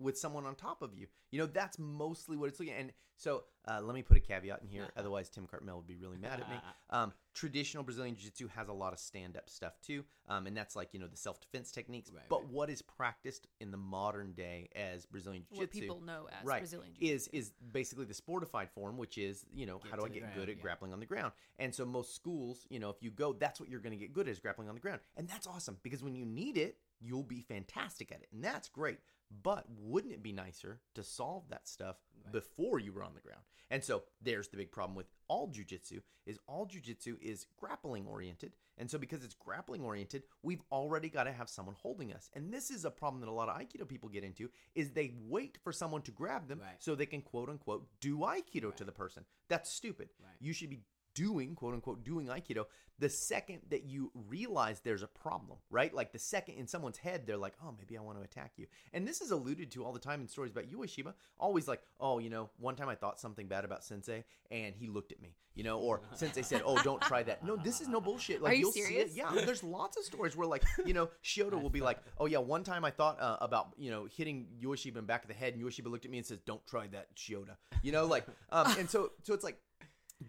[0.00, 1.06] With someone on top of you.
[1.30, 2.80] You know, that's mostly what it's looking at.
[2.80, 4.88] And so uh, let me put a caveat in here.
[4.96, 6.56] Otherwise, Tim Cartmel would be really mad at me.
[6.92, 10.04] Um, traditional Brazilian Jiu Jitsu has a lot of stand up stuff too.
[10.28, 12.10] Um, and that's like, you know, the self defense techniques.
[12.12, 12.50] Right, but right.
[12.50, 15.78] what is practiced in the modern day as Brazilian Jiu Jitsu?
[15.78, 17.36] what people know as right, Brazilian is Jiu-Jitsu.
[17.36, 20.22] is is basically the sportified form, which is you know Get how do I get
[20.22, 20.62] ground, good at yeah.
[20.62, 21.30] grappling on the ground?
[21.60, 24.12] And so most schools, you know, if you go, that's what you're going to get
[24.12, 26.78] good at is grappling on the ground, and that's awesome because when you need it,
[27.00, 28.98] you'll be fantastic at it, and that's great.
[29.42, 32.32] But wouldn't it be nicer to solve that stuff Right.
[32.32, 33.42] before you were on the ground?
[33.70, 38.52] And so there's the big problem with all jujitsu is all jujitsu is grappling oriented.
[38.76, 42.28] And so because it's grappling oriented, we've already got to have someone holding us.
[42.34, 45.14] And this is a problem that a lot of Aikido people get into is they
[45.28, 46.82] wait for someone to grab them Right.
[46.82, 49.24] so they can quote unquote do Aikido to the person.
[49.48, 50.10] That's stupid.
[50.18, 50.34] Right.
[50.40, 50.80] You should be
[51.14, 52.66] doing quote unquote doing Aikido
[53.00, 55.92] the second that you realize there's a problem, right?
[55.92, 58.66] Like the second in someone's head, they're like, oh, maybe I want to attack you.
[58.92, 61.14] And this is alluded to all the time in stories about Ueshiba.
[61.38, 64.88] Always like, oh, you know, one time I thought something bad about Sensei and he
[64.88, 67.42] looked at me, you know, or Sensei said, oh, don't try that.
[67.42, 68.42] No, this is no bullshit.
[68.42, 69.12] Like, Are you will see serious?
[69.12, 69.16] it.
[69.16, 72.38] Yeah, there's lots of stories where, like, you know, Shioda will be like, oh, yeah,
[72.38, 75.34] one time I thought uh, about, you know, hitting Ueshiba in the back of the
[75.34, 77.56] head and Ueshiba looked at me and says, don't try that, Shioda.
[77.82, 79.56] You know, like, um, and so, so it's like,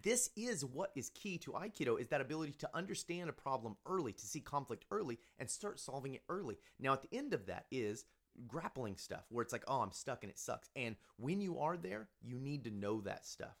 [0.02, 4.12] this is what is key to aikido is that ability to understand a problem early
[4.12, 7.66] to see conflict early and start solving it early now at the end of that
[7.70, 8.04] is
[8.48, 11.76] grappling stuff where it's like oh i'm stuck and it sucks and when you are
[11.76, 13.56] there you need to know that stuff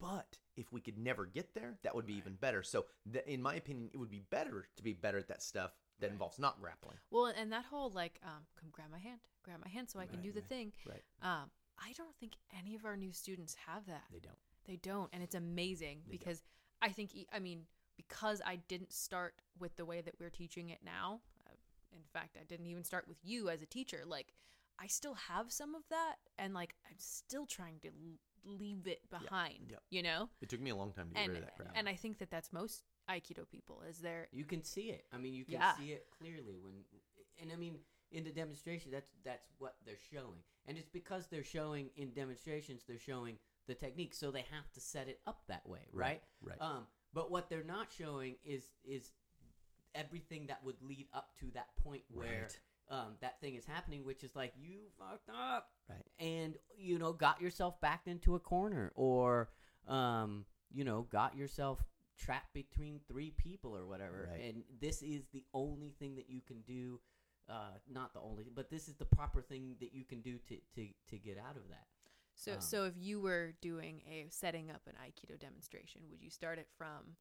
[0.00, 2.62] But if we could never get there, that would be even better.
[2.62, 5.72] So, th- in my opinion, it would be better to be better at that stuff
[5.98, 6.12] that Right.
[6.12, 6.98] involves not grappling.
[7.10, 10.06] Well, and that whole like, um, come grab my hand, grab my hand, so I
[10.06, 10.72] can Right, do the thing.
[10.86, 11.02] right.
[11.22, 14.04] Um, I don't think any of our new students have that.
[14.12, 14.38] They don't.
[14.66, 16.18] They don't, and it's amazing They don't.
[16.18, 16.42] because
[16.82, 20.70] I think e- I mean because I didn't start with the way that we're teaching
[20.70, 21.20] it now.
[21.46, 21.52] Uh,
[21.92, 24.02] in fact, I didn't even start with you as a teacher.
[24.06, 24.32] Like
[24.78, 28.18] I still have some of that, and like I'm still trying to l-
[28.58, 29.70] leave it behind.
[29.70, 29.82] yep.
[29.90, 31.72] You know, It took me a long time to get and rid of that crap.
[31.76, 34.28] and I think that that's most Aikido people is there.
[34.32, 35.04] You can see it.
[35.12, 35.76] I mean, you can Yeah.
[35.76, 36.84] see it clearly when,
[37.40, 37.78] and I mean,
[38.10, 42.82] in the demonstration, that's that's what they're showing, and it's because they're showing in demonstrations,
[42.86, 46.22] they're showing the technique, so they have to set it up that way, right?
[46.42, 46.60] Right.
[46.60, 49.10] Um, but what they're not showing is is
[49.94, 52.48] everything that would lead up to that point where
[52.90, 52.98] Right.
[52.98, 56.04] um, that thing is happening, which is like you fucked up, Right.
[56.18, 59.50] and you know got yourself backed into a corner, or
[59.86, 61.84] um, you know got yourself
[62.16, 64.28] trapped between three people or whatever.
[64.30, 64.40] Right.
[64.40, 67.00] And this is the only thing that you can do.
[67.46, 70.56] Uh, not the only, but this is the proper thing that you can do to
[70.74, 71.86] to to get out of that.
[72.34, 76.30] So Um, so if you were doing a setting up an Aikido demonstration, would you
[76.30, 77.16] start it from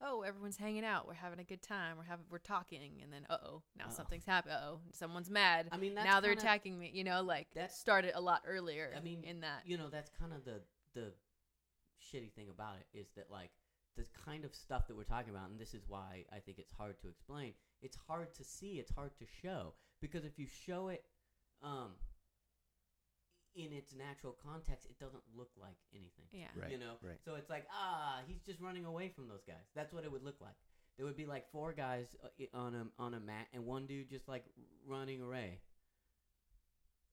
[0.00, 1.08] Oh, everyone's hanging out.
[1.08, 1.96] We're having a good time.
[1.96, 3.94] We're having we're talking, and then uh oh, now Uh-oh.
[3.94, 4.54] something's happened.
[4.62, 5.68] Oh, someone's mad.
[5.72, 6.90] I mean, that's now they're kinda- attacking me.
[6.94, 8.94] You know, like that started a lot earlier.
[8.96, 9.66] I mean, in that.
[9.66, 10.62] you know, that's kind of the
[10.94, 11.12] the
[12.00, 13.50] shitty thing about it is that like
[13.96, 16.72] the kind of stuff that we're talking about, and this is why I think it's
[16.72, 17.54] hard to explain.
[17.82, 18.78] It's hard to see.
[18.78, 21.04] It's hard to show because if you show it,
[21.60, 21.96] um,
[23.54, 26.26] in its natural context, it doesn't look like anything.
[26.32, 26.46] Yeah.
[26.60, 26.94] Right, You know.
[27.02, 27.18] right.
[27.24, 29.66] So it's like ah, he's just running away from those guys.
[29.74, 30.54] That's what it would look like.
[30.96, 34.08] There would be like four guys uh, on a on a mat, and one dude
[34.10, 34.44] just like
[34.86, 35.60] running away.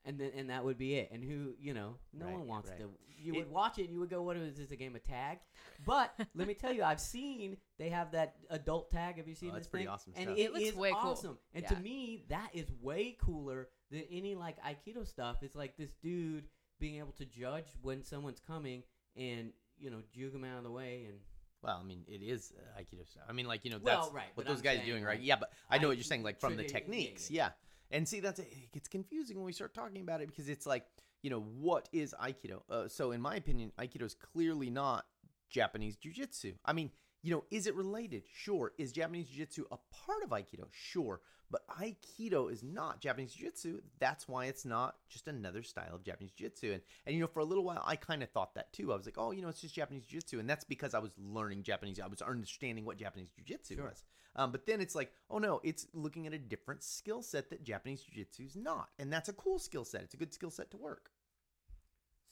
[0.08, 1.10] And then and that would be it.
[1.12, 2.80] And who you know, no Right, one wants right.
[2.80, 2.90] to.
[3.18, 4.70] You It- would watch it, and you would go, "What is this?
[4.70, 5.40] A game of tag?"
[5.86, 9.18] But let me tell you, I've seen they have that adult tag.
[9.18, 9.94] Have you seen Oh, this that's pretty thing?
[9.94, 10.38] awesome And stuff.
[10.38, 11.12] it It looks is way cool.
[11.12, 11.38] awesome.
[11.54, 15.38] And to me, that is way cooler than any like Aikido stuff.
[15.42, 16.46] It's like this dude
[16.80, 18.84] being able to judge when someone's coming
[19.16, 21.18] and you know juke them out of the way and
[21.62, 23.24] Well, I mean, it is uh, Aikido stuff.
[23.30, 25.18] I mean, like you know, Well, that's right, what those I'm guys are doing, right?
[25.20, 27.46] like, Yeah, but I know I- what you're saying, like from the techniques, yeah,
[27.92, 30.66] yeah, And see, that's it gets confusing when we start talking about it because it's
[30.66, 30.86] like,
[31.24, 32.62] you know, what is Aikido?
[32.70, 35.06] Uh, so, in my opinion, Aikido is clearly not
[35.50, 36.54] Japanese Jiu-Jitsu.
[36.66, 36.92] I mean,
[37.24, 38.24] you know, is it related?
[38.32, 38.74] Sure.
[38.78, 40.68] Is Japanese Jiu-Jitsu a part of Aikido?
[40.72, 41.22] Sure.
[41.52, 43.82] But Aikido is not Japanese Jiu-Jitsu.
[44.00, 46.74] That's why it's not just another style of Japanese Jiu-Jitsu.
[46.74, 48.92] And, and you know, for a little while, I kind of thought that too.
[48.92, 50.40] I was like, oh, you know, it's just Japanese Jiu-Jitsu.
[50.40, 52.00] And that's because I was learning Japanese.
[52.00, 53.86] I was understanding what Japanese Jiu-Jitsu Sure.
[53.90, 54.04] was.
[54.36, 57.64] Um, but then it's like, oh no, it's looking at a different skill set that
[57.64, 58.90] Japanese Jiu-Jitsu is not.
[59.00, 60.02] And that's a cool skill set.
[60.02, 61.10] It's a good skill set to work.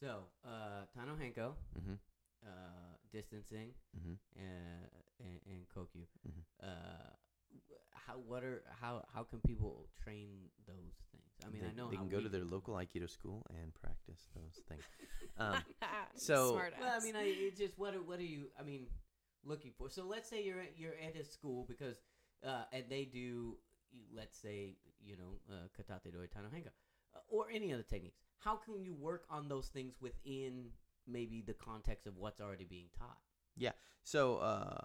[0.02, 1.94] so uh Tai no Henko, Mm-hmm.
[2.46, 4.14] uh distancing Mm-hmm.
[4.38, 4.88] uh,
[5.20, 6.06] and, and Kokyu.
[6.28, 6.44] Mhm.
[6.62, 7.14] Uh
[7.92, 11.32] how what are how how can people train those things?
[11.46, 13.46] I mean, they, I know they how can go we to their local Aikido school
[13.50, 14.84] and practice those things.
[15.38, 15.56] Um,
[16.16, 18.52] so- Well, I mean, I, it's just what are, what are you?
[18.60, 18.86] I mean,
[19.44, 19.90] looking for.
[19.90, 21.98] So let's say you're at, you're at a school because
[22.46, 23.58] uh, and they do
[24.16, 26.68] let's say you know uh, katate dori tai no henko
[27.16, 28.18] uh, or any other techniques.
[28.38, 30.66] How can you work on those things within
[31.08, 33.18] maybe the context of what's already being taught?
[33.56, 33.72] Yeah.
[34.04, 34.76] So, uh,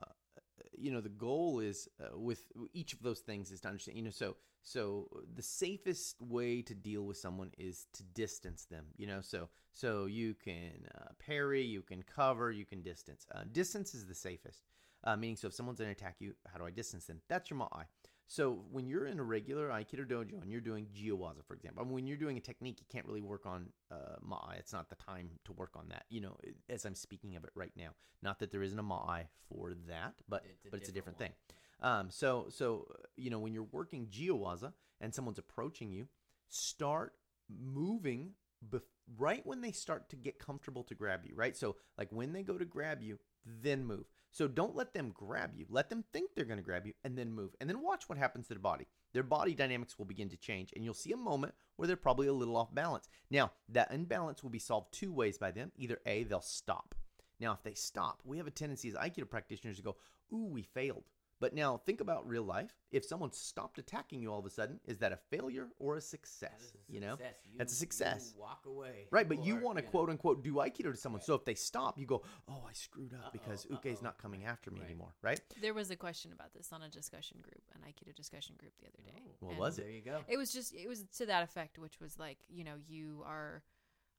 [0.80, 3.98] you know, the goal is uh, with each of those things is to understand.
[3.98, 8.86] You know, so so the safest way to deal with someone is to distance them.
[8.96, 13.26] You know, so so you can uh, parry, you can cover, you can distance.
[13.34, 14.62] Uh, distance is the safest.
[15.04, 17.20] Uh, meaning, so if someone's going to attack you, how do I distance them?
[17.28, 17.84] That's your ma'ai.
[18.30, 21.84] So when you're in a regular Aikido dojo and you're doing Jiyuwaza, for example, I
[21.84, 24.58] mean, when you're doing a technique, you can't really work on uh, ma'ai.
[24.58, 26.04] It's not the time to work on that.
[26.10, 26.36] You know,
[26.68, 27.88] as I'm speaking of it right now.
[28.22, 31.18] Not that there isn't a ma'ai for that, but It's a but it's a different
[31.18, 31.32] different thing.
[31.80, 36.08] Um, so so uh, you know when you're working Jiyuwaza and someone's approaching you,
[36.48, 37.14] start
[37.48, 38.32] moving
[38.68, 38.82] bef-
[39.16, 41.34] right when they start to get comfortable to grab you.
[41.34, 41.56] Right.
[41.56, 43.18] So like when they go to grab you,
[43.62, 44.04] then move.
[44.30, 45.66] So don't let them grab you.
[45.68, 47.54] Let them think they're going to grab you and then move.
[47.60, 48.86] And then watch what happens to the body.
[49.14, 52.28] Their body dynamics will begin to change and you'll see a moment where they're probably
[52.28, 53.08] a little off balance.
[53.30, 55.72] Now, that imbalance will be solved two ways by them.
[55.76, 56.94] Either A, they'll stop.
[57.40, 59.96] Now, if they stop, we have a tendency as Aikido practitioners to go,
[60.32, 61.04] ooh, we failed.
[61.40, 62.72] But now think about real life.
[62.90, 66.00] If someone stopped attacking you all of a sudden, is that a failure or a
[66.00, 66.50] success?
[66.72, 67.16] That is a You know?
[67.16, 67.34] success.
[67.56, 68.32] That's a success.
[68.34, 71.20] you walk away, Right, but you want to know, quote unquote do Aikido to someone.
[71.20, 71.26] Right.
[71.26, 74.04] So if they stop, you go, oh, I screwed up Uh-oh, because Uke's uh-oh.
[74.04, 74.86] not coming after me Right.
[74.90, 75.40] anymore, right?
[75.60, 78.86] there was a question about this on a discussion group, an Aikido discussion group the
[78.86, 79.22] other day.
[79.26, 79.36] Oh.
[79.40, 79.82] What And was it?
[79.82, 80.20] There you go.
[80.28, 83.62] It was just it was to that effect, which was like you know you are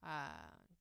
[0.06, 0.30] uh,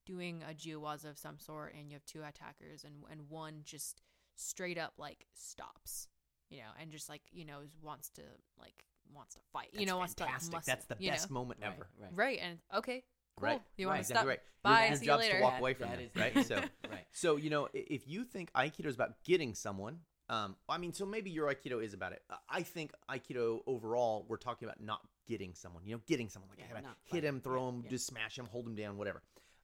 [0.06, 4.02] doing a jiyuwaza of some sort and you have two attackers and and one just
[4.36, 6.06] straight up like stops,
[6.50, 8.22] you know, and just like you know wants to
[8.58, 8.84] like
[9.14, 11.34] wants to fight, you That's know, wants to like, muscle, That's the you best know?
[11.34, 11.88] moment ever.
[12.00, 12.10] right.
[12.14, 12.38] right?
[12.42, 13.04] And okay,
[13.36, 13.46] cool.
[13.48, 13.62] Right.
[13.76, 14.28] You right, want to exactly stop?
[14.28, 14.40] right.
[14.62, 14.78] Bye.
[14.80, 15.36] Your, your see you job's later.
[15.38, 16.44] to walk That- away from that them, is- right?
[16.46, 16.56] So,
[16.90, 17.06] right.
[17.12, 21.06] so you know, if you think Aikido is about getting someone, um, I mean, so
[21.06, 22.22] maybe your Aikido is about it.
[22.28, 25.84] Uh, I think Aikido overall, we're talking about not getting someone.
[25.86, 27.28] You know, getting someone like Yeah, hit fighting.
[27.28, 27.90] him, throw Yeah, him, yeah.
[27.90, 29.22] just smash him, hold him down, whatever.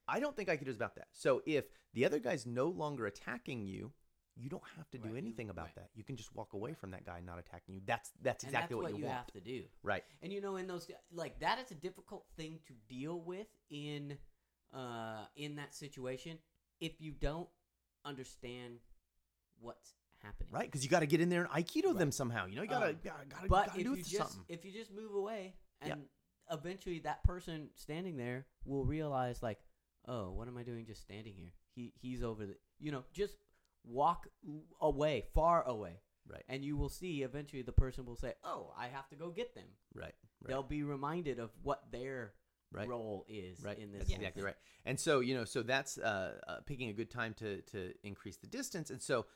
[0.09, 1.09] I don't think Aikido is about that.
[1.13, 3.93] So if the other guy's no longer attacking you,
[4.37, 5.75] you don't have to do Right, you- anything about right.
[5.77, 5.91] that.
[5.95, 7.81] You can just walk away from that guy not attacking you.
[7.87, 9.17] That's that's exactly that's what, what you, you want.
[9.19, 9.65] have to do.
[9.83, 10.05] Right.
[10.23, 14.19] And you know, in those like that is a difficult thing to deal with in
[14.73, 16.39] uh in that situation
[16.81, 17.49] if you don't
[18.05, 18.79] understand
[19.61, 20.49] what's happening.
[20.53, 21.99] Right, because you got to get in there and aikido Right.
[21.99, 22.47] them somehow.
[22.47, 24.45] You know, you gotta, Um, gotta, gotta, But gotta if do you just something.
[24.49, 26.59] if you just move away and Yep.
[26.59, 29.61] eventually that person standing there will realize like,
[30.07, 31.53] oh, what am I doing just standing here?
[31.75, 33.37] He he's over the you know, just
[33.85, 34.27] walk
[34.81, 36.01] away, far away.
[36.27, 39.29] Right, And you will see eventually the person will say, "Oh, I have to go
[39.31, 40.05] get them." right,
[40.41, 40.49] right.
[40.49, 42.33] They'll be reminded of what their
[42.73, 42.89] Right.
[42.89, 44.01] role is Right, in this.
[44.09, 44.57] that's exactly right.
[44.87, 48.39] And so you know, so that's uh, uh, picking a good time to to increase
[48.39, 48.89] the distance.
[48.91, 49.27] And so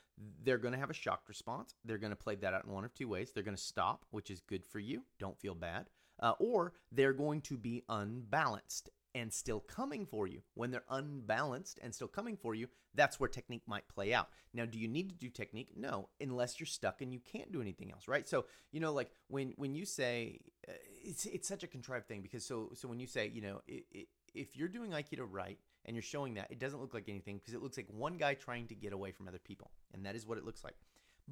[0.43, 1.75] they're going to have a shocked response.
[1.85, 3.33] They're going to play that out in one of two ways.
[3.33, 5.05] They're going to stop, which is good for you.
[5.19, 5.91] Don't feel bad.
[6.21, 8.89] Uh, or they're going to be unbalanced
[9.19, 10.43] and still coming for you.
[10.55, 14.29] When they're unbalanced and still coming for you, that's where technique might play out.
[14.55, 15.71] Now, do you need to do technique?
[15.77, 18.29] No, unless you're stuck and you can't do anything else, right?
[18.29, 22.23] So, you know, like when when you say uh, it's it's such a contrived thing
[22.23, 25.59] because so so when you say, you know, i i if you're doing aikido right
[25.85, 28.35] and you're showing that, it doesn't look like anything because it looks like one guy
[28.35, 30.77] trying to get away from other people, and that is what it looks like.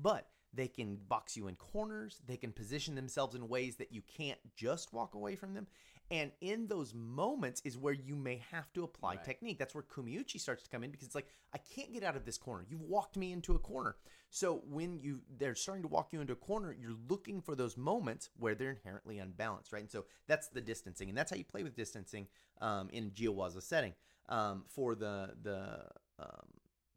[0.01, 2.21] But they can box you in corners.
[2.27, 5.67] They can position themselves in ways that you can't just walk away from them.
[6.11, 9.25] And in those moments is where you may have to apply Right.
[9.25, 9.59] technique.
[9.59, 12.25] That's where Kumiuchi starts to come in because it's like, I can't get out of
[12.25, 12.65] this corner.
[12.69, 13.97] You've walked me into a corner.
[14.31, 17.77] So when you they're starting to walk you into a corner, you're looking for those
[17.77, 19.83] moments where they're inherently unbalanced, right?
[19.83, 22.29] And so that's the distancing, and that's how you play with distancing
[22.61, 23.95] um, in Jiyuwaza setting.
[24.29, 25.87] Um, for the the
[26.19, 26.49] um,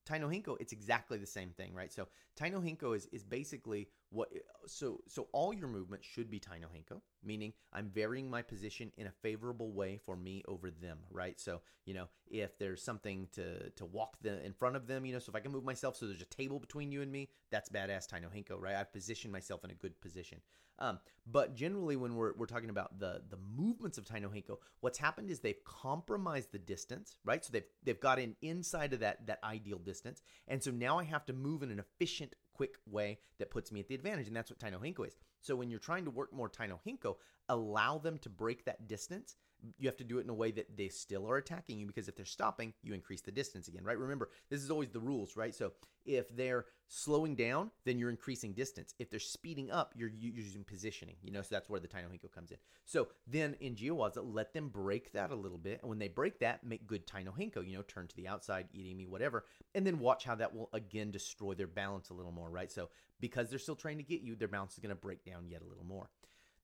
[0.09, 1.93] Tai no Henko, it's exactly the same thing, right?
[1.93, 4.29] So Tai no Henko is is basically what
[4.65, 8.91] so so all your movement should be Tai no Henko, meaning I'm varying my position
[8.97, 11.39] in a favorable way for me over them, right?
[11.39, 15.13] So, you know, if there's something to to walk the in front of them, you
[15.13, 17.29] know, so if I can move myself so there's a table between you and me,
[17.51, 18.75] that's badass Tai no Henko, right?
[18.75, 20.39] I've positioned myself in a good position.
[20.79, 24.57] Um, but generally, when we're, we're talking about the the movements of Tai no Henko,
[24.79, 27.43] what's happened is they've compromised the distance, right?
[27.43, 31.03] So they've they've got in inside of that that ideal distance, and so now I
[31.03, 34.35] have to move in an efficient, quick way that puts me at the advantage, and
[34.35, 35.15] that's what Tai no Henko is.
[35.39, 37.15] So when you're trying to work more Tai no Henko,
[37.47, 39.37] allow them to break that distance.
[39.77, 42.07] You have to do it in a way that they still are attacking you because
[42.07, 43.97] if they're stopping, you increase the distance again, right?
[43.97, 45.53] Remember, this is always the rules, right?
[45.53, 45.73] So
[46.05, 48.95] if they're slowing down, then you're increasing distance.
[48.99, 52.07] If they're speeding up, you're using positioning, you know, so that's where the Tai no
[52.07, 52.57] Henko comes in.
[52.85, 55.79] So then in Jiyuwaza, let them break that a little bit.
[55.81, 58.27] And when they break that, make good Tai no Henko, you know, turn to the
[58.27, 59.45] outside, irimi, whatever.
[59.75, 62.71] And then watch how that will again destroy their balance a little more, right?
[62.71, 62.89] So
[63.19, 65.61] because they're still trying to get you, their balance is going to break down yet
[65.61, 66.09] a little more.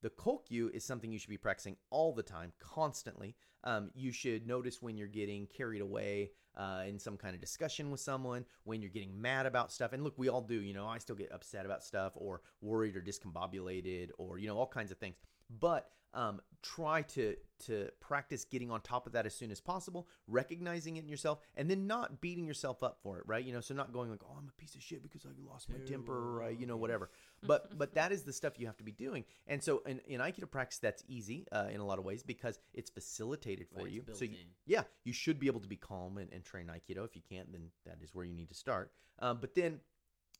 [0.06, 3.36] The kokyu is something you should be practicing all the time, constantly.
[3.64, 7.90] Um, you should notice when you're getting carried away uh, in some kind of discussion
[7.90, 9.94] with someone, when you're getting mad about stuff.
[9.94, 12.96] And look, we all do, you know, I still get upset about stuff or worried
[12.96, 15.16] or discombobulated or, you know, all kinds of things.
[15.50, 17.36] But um, try to
[17.66, 21.40] to practice getting on top of that as soon as possible, recognizing it in yourself,
[21.56, 23.44] and then not beating yourself up for it, right?
[23.44, 25.70] You know, so not going like, "Oh, I'm a piece of shit because I lost
[25.70, 27.12] my temper," or, uh, you know, whatever.
[27.46, 30.22] But but that is the stuff you have to be doing, and so in, in
[30.22, 33.92] Aikido practice, that's easy uh, in a lot of ways because it's facilitated for Right,
[33.92, 34.04] you.
[34.14, 37.06] So you, yeah, you should be able to be calm and, and train Aikido.
[37.06, 38.92] If you can't, then that is where you need to start.
[39.20, 39.80] Um, but then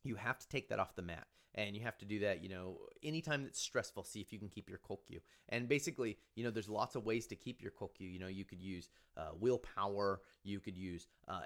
[0.06, 1.28] you have to take that off the mat.
[1.58, 4.50] And you have to do that, you know, anytime that's stressful, see if you can
[4.50, 5.22] keep your kokyu.
[5.48, 8.12] And basically, you know, there's lots of ways to keep your kokyu.
[8.12, 11.44] You know, you could use uh, willpower, you could use uh,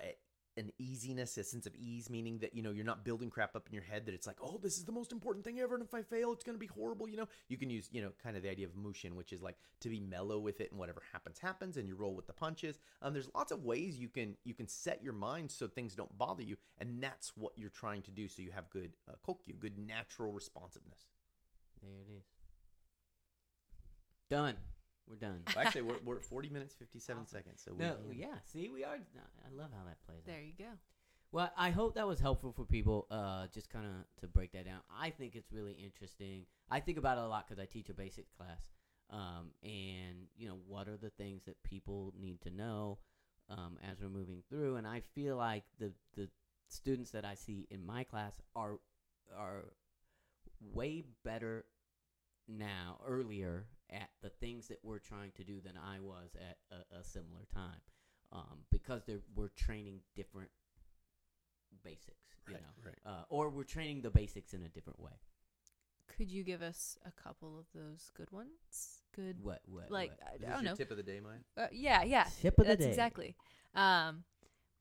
[0.59, 3.67] an easiness, a sense of ease, meaning that, you know, you're not building crap up
[3.67, 5.73] in your head that it's like, oh, this is the most important thing ever.
[5.73, 7.07] And if I fail, it's going to be horrible.
[7.07, 9.41] You know, you can use, you know, kind of the idea of mushin, which is
[9.41, 12.33] like to be mellow with it and whatever happens, happens and you roll with the
[12.33, 12.79] punches.
[13.01, 16.15] Um, there's lots of ways you can, you can set your mind so things don't
[16.17, 16.57] bother you.
[16.77, 18.27] And that's what you're trying to do.
[18.27, 21.07] So you have good uh, kokyu, good natural responsiveness.
[21.81, 22.25] There it is.
[24.29, 24.55] Done.
[25.09, 25.41] We're done.
[25.55, 27.61] Well, actually, we're, we're at 40 minutes, 57 seconds.
[27.65, 28.27] So we, No, yeah.
[28.45, 28.95] See, we are.
[28.95, 30.19] I love how that plays.
[30.19, 30.25] out.
[30.27, 30.71] There you go.
[31.31, 33.07] Well, I hope that was helpful for people.
[33.09, 34.79] Uh, just kind of to break that down.
[34.95, 36.45] I think it's really interesting.
[36.69, 38.69] I think about it a lot because I teach a basic class.
[39.11, 42.99] Um, and you know, what are the things that people need to know
[43.49, 46.29] um, as we're moving through, and I feel like the the
[46.67, 48.79] students that I see in my class are
[49.35, 49.65] are
[50.73, 51.65] way better
[52.47, 56.99] now earlier at the things that we're trying to do than I was at a,
[56.99, 57.81] a similar time
[58.31, 60.49] um, because they're we're training different
[61.83, 62.99] basics, you Right, know, right.
[63.05, 65.13] uh, or we're training the basics in a different way.
[66.07, 69.03] Could you give us a couple of those good ones?
[69.15, 70.19] Good, What what like what?
[70.25, 70.75] I, Is I don't your know.
[70.75, 71.37] Tip of the day, Maya.
[71.57, 72.27] Uh, yeah, yeah.
[72.41, 72.89] Tip of the That's day.
[72.89, 73.35] exactly.
[73.75, 74.23] Um,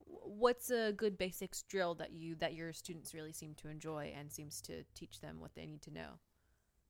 [0.05, 4.31] what's a good basics drill that you that your students really seem to enjoy and
[4.31, 6.19] seems to teach them what they need to know?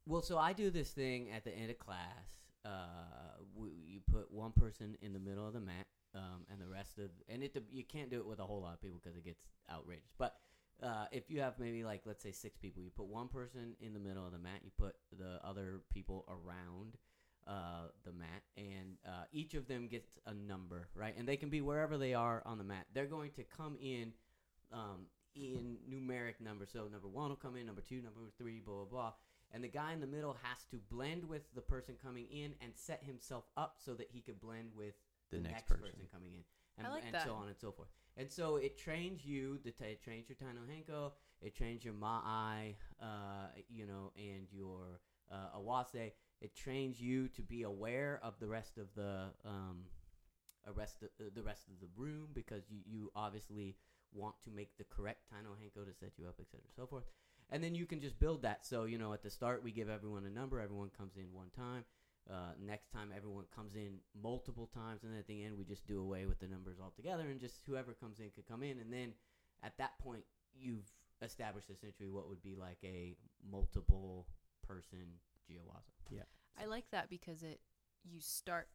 [0.10, 2.42] Well, so I do this thing at the end of class.
[2.66, 5.86] Uh, w you put one person in the middle of the mat,
[6.16, 8.74] um, and the rest of and it you can't do it with a whole lot
[8.74, 10.12] of people because it gets outrageous.
[10.18, 10.38] But
[10.82, 13.94] uh, if you have maybe like let's say six people, you put one person in
[13.94, 16.98] the middle of the mat, you put the other people around
[17.46, 21.14] uh, the mat, and uh, each of them gets a number, right?
[21.20, 22.88] And they can be wherever they are on the mat.
[22.96, 24.14] They're going to come in
[24.74, 25.06] um,
[25.36, 26.70] in numeric numbers.
[26.74, 29.14] So number one will come in, number two, number three, blah blah blah.
[29.52, 32.72] And the guy in the middle has to blend with the person coming in and
[32.76, 34.94] set himself up so that he could blend with
[35.32, 35.84] The the, next next, person.
[35.86, 36.08] person.
[36.14, 36.44] coming in.
[36.78, 37.26] And, I like and that.
[37.26, 37.90] so on and so forth.
[38.16, 41.84] And so it trains you, the t- it trains your Tai no Henko, it trains
[41.84, 45.00] your Ma'ai, uh, you know, and your
[45.32, 46.12] uh, Awase.
[46.42, 49.84] It trains you to be aware of the rest of the um,
[50.76, 53.76] rest of, uh, the rest of the room because you, you obviously
[54.14, 56.62] want to make the correct Tai no Henko to set you up, etc.
[56.66, 57.06] And so forth.
[57.52, 58.66] And then you can just build that.
[58.66, 60.60] So, you know, at the start, we give everyone a number.
[60.60, 61.84] Everyone comes in one time.
[62.30, 65.04] Uh, next time, everyone comes in multiple times.
[65.04, 67.24] And at the end, we just do away with the numbers altogether.
[67.24, 68.80] And just whoever comes in could come in.
[68.80, 69.14] And then
[69.64, 70.24] at that point,
[70.54, 70.86] you've
[71.22, 73.16] established essentially what would be like a
[73.52, 74.28] multiple
[74.66, 75.00] person
[75.50, 75.92] Jiyuwaza.
[76.12, 76.24] Yeah,
[76.62, 77.60] I like that because it
[78.04, 78.68] you start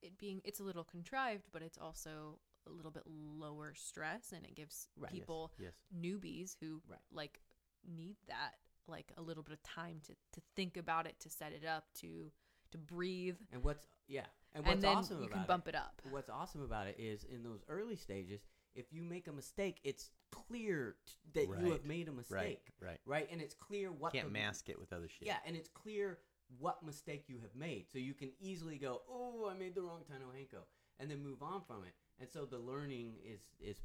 [0.00, 4.44] it being it's a little contrived, but it's also a little bit lower stress, and
[4.44, 5.10] it gives Right.
[5.12, 5.20] Yes.
[5.20, 5.74] people Yes.
[5.94, 7.00] newbies who Right.
[7.12, 7.40] like
[7.86, 8.54] need that
[8.88, 11.84] like a little bit of time to to think about it, to set it up,
[12.00, 12.30] to
[12.72, 14.24] to breathe, And what's, yeah.
[14.54, 16.00] And and, what's then awesome you about can bump it up.
[16.10, 18.40] what's awesome about it is in those early stages,
[18.74, 22.98] if you make a mistake, it's clear t- that you have made a mistake, Right.
[23.04, 23.28] right?
[23.30, 25.26] And it's clear what Can't the, mask it with other shit.
[25.26, 26.18] Yeah, and it's clear
[26.58, 30.02] what mistake you have made, so you can easily go, "Oh, I made the wrong
[30.08, 30.62] Tai no Henko,"
[30.98, 31.94] and then move on from it.
[32.18, 33.76] And so the learning is is,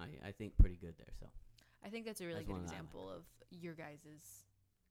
[0.00, 1.12] I, I think, pretty good there.
[1.20, 1.26] So
[1.86, 2.64] I think that's a really That's good I like.
[2.64, 4.44] example of your guys'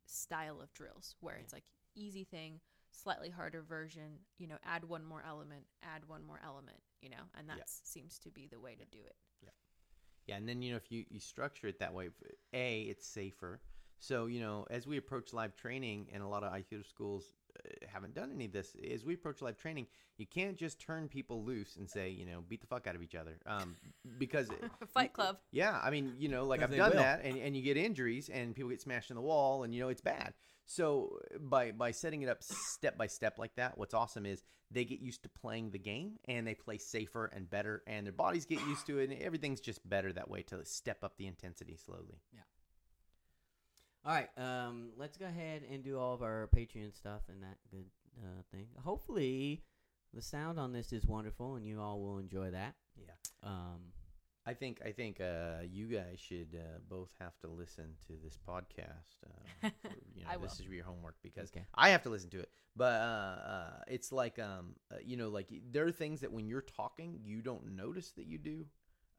[0.05, 1.63] style of drills, where it's like
[1.95, 2.59] easy thing,
[2.91, 4.19] slightly harder version.
[4.37, 6.77] You know, add one more element, add one more element.
[7.01, 7.63] You know, and that Yeah.
[7.67, 9.15] seems to be the way to do it.
[10.27, 12.09] Yeah, and then you know if you you structure it that way,
[12.53, 13.61] a it's safer.
[13.99, 17.25] So you know as we approach live training, and a lot of Aikido schools
[17.87, 18.75] haven't done any of this.
[18.91, 19.87] As we approach live training,
[20.17, 23.01] you can't just turn people loose and say you know beat the fuck out of
[23.01, 23.75] each other, um,
[24.17, 24.49] because
[24.93, 25.37] Fight Club.
[25.51, 26.97] Yeah, I mean, you know, like I've done will.
[26.97, 29.81] that, and, and you get injuries, and people get smashed in the wall, and you
[29.81, 30.33] know it's bad.
[30.65, 34.83] So by by setting it up step by step like that, what's awesome is they
[34.83, 38.45] get used to playing the game, and they play safer and better, and their bodies
[38.45, 41.77] get used to it, and everything's just better that way to step up the intensity
[41.77, 42.19] slowly.
[44.05, 47.57] All right, um, let's go ahead and do all of our Patreon stuff and that
[47.71, 47.85] good
[48.23, 48.67] uh, thing.
[48.83, 49.63] Hopefully,
[50.13, 52.75] the sound on this is wonderful, and you all will enjoy that.
[52.95, 53.79] Yeah, Um,
[54.45, 58.37] I think I think uh, you guys should uh, both have to listen to this
[58.47, 59.25] podcast.
[59.25, 60.65] Uh, for, you know, I this will.
[60.65, 61.65] is your homework because Okay.
[61.73, 62.49] I have to listen to it.
[62.75, 66.45] But uh, uh, it's like um, uh, you know, like there are things that when
[66.47, 68.67] you're talking, you don't notice that you do.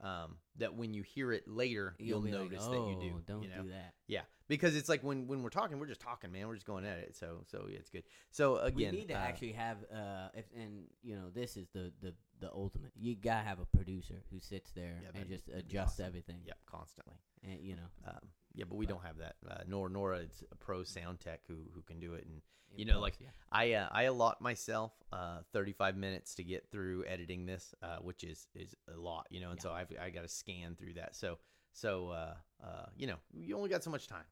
[0.01, 3.13] Um, that when you hear it later, you'll, be like, notice that you do.
[3.17, 3.63] "Oh, Don't you know?
[3.63, 3.95] do that.
[4.07, 6.47] Yeah, because it's like when when we're talking, we're just talking, man.
[6.49, 7.17] We're just going at it.
[7.17, 8.03] So so yeah, it's good.
[8.31, 11.67] So again, we need to uh, actually have uh, if and you know this is
[11.73, 12.93] the the the ultimate.
[12.95, 16.07] You gotta have a producer who sits there Yeah, and just adjusts awesome.
[16.07, 16.41] everything.
[16.45, 17.17] Yep, constantly.
[17.43, 18.21] and you know, Um,
[18.57, 19.37] yeah, but we don't have that.
[19.49, 22.43] Uh, nor Nora, it's a pro sound tech who who can do it, and
[22.73, 23.29] in You know, post, like, yeah.
[23.53, 28.25] I uh, I allot myself uh, 35 minutes to get through editing this, uh, which
[28.25, 29.63] is is a lot, you know, and Yeah.
[29.63, 31.15] so I've I got to scan through that.
[31.15, 31.39] So
[31.73, 32.35] so uh,
[32.65, 34.27] uh, you know, you only got so much time.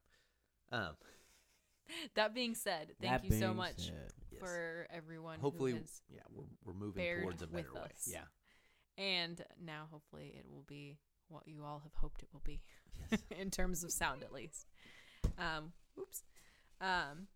[0.71, 0.95] Um,
[2.15, 4.39] That being said, thank That you so much said, yes.
[4.39, 7.81] for everyone hopefully, who has yeah, we're we're moving towards a better way.
[7.81, 8.09] us.
[8.11, 8.25] Yeah.
[8.97, 10.97] And now, hopefully, it will be
[11.29, 12.61] what you all have hoped it will be,
[13.11, 13.21] Yes.
[13.39, 14.67] in terms of sound, at least.
[15.37, 16.23] Um, oops.
[16.81, 17.27] Um,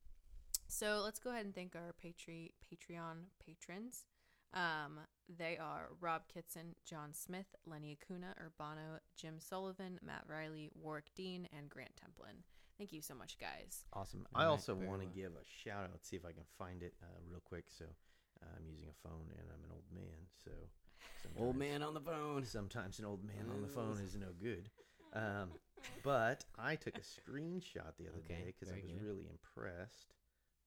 [0.68, 4.06] so let's go ahead and thank our Patre- Patreon patrons.
[4.54, 5.00] Um,
[5.38, 11.48] they are Rob Kitson, John Smith, Lenny Acuna, Urbano, Jim Sullivan, Matt Riley, Warwick Dean,
[11.56, 12.42] and Grant Templin.
[12.78, 13.84] Thank you so much, guys.
[13.94, 14.26] Awesome.
[14.34, 15.16] All I right, also want to well.
[15.16, 16.00] give a shout out.
[16.04, 17.66] See if I can find it uh, real quick.
[17.68, 17.86] So
[18.42, 20.18] uh, I'm using a phone and I'm an old man.
[20.44, 20.52] So
[21.38, 22.45] Old man on the phone.
[22.45, 24.70] Sometimes an old man on the phone is no good.
[25.14, 25.50] Um,
[26.04, 29.02] but I took a screenshot the other Okay, day because I was good.
[29.02, 30.14] really impressed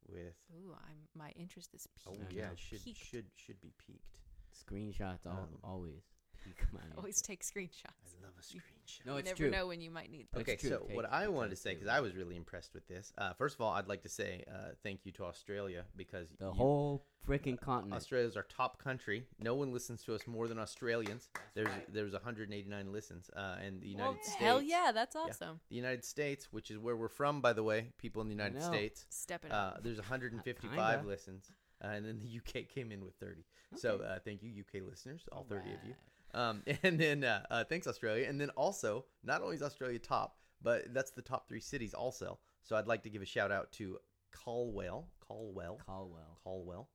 [0.09, 0.35] with.
[0.55, 2.09] Ooh, I'm my interest is peaked.
[2.09, 2.33] Oh peaked.
[2.33, 3.05] yeah, it should Peaked.
[3.05, 4.21] should should be peaked.
[4.53, 6.03] Screenshots all, Um, always.
[6.45, 7.85] peak my Always take screenshots.
[8.07, 9.07] I love a screenshot.
[9.07, 9.51] No, you it's never true.
[9.51, 10.41] know when you might need them.
[10.41, 12.15] It's Okay, true, so take what I because wanted to say, because was- I was
[12.15, 13.13] really impressed with this.
[13.19, 16.47] Uh, first of all, I'd like to say uh, thank you to Australia because The
[16.47, 17.95] you- whole freaking continent.
[17.95, 19.25] Australia's our top country.
[19.39, 21.29] No one listens to us more than Australians.
[21.55, 21.93] There's right.
[21.93, 24.35] there's 189 listens, uh, and the United Well, States.
[24.37, 25.61] hell yeah, that's awesome.
[25.71, 28.59] The United States, which is where we're from, by the way, people in the United
[28.61, 28.67] know.
[28.67, 29.07] States.
[29.11, 29.83] Step it Uh, up.
[29.85, 31.09] there's 155 Kinda.
[31.09, 31.51] listens,
[31.83, 33.45] uh, and then the UK came in with 30.
[33.77, 35.95] So uh, thank you, UK listeners, all 30 of you.
[35.95, 35.97] Alright.
[36.35, 40.37] Um, and then uh, uh, thanks Australia, and then also not only is Australia top,
[40.63, 42.39] but that's the top three cities also.
[42.63, 43.99] So I'd like to give a shout out to
[44.33, 46.39] Calwell, Calwell, Caldwell.
[46.47, 46.87] Calwell,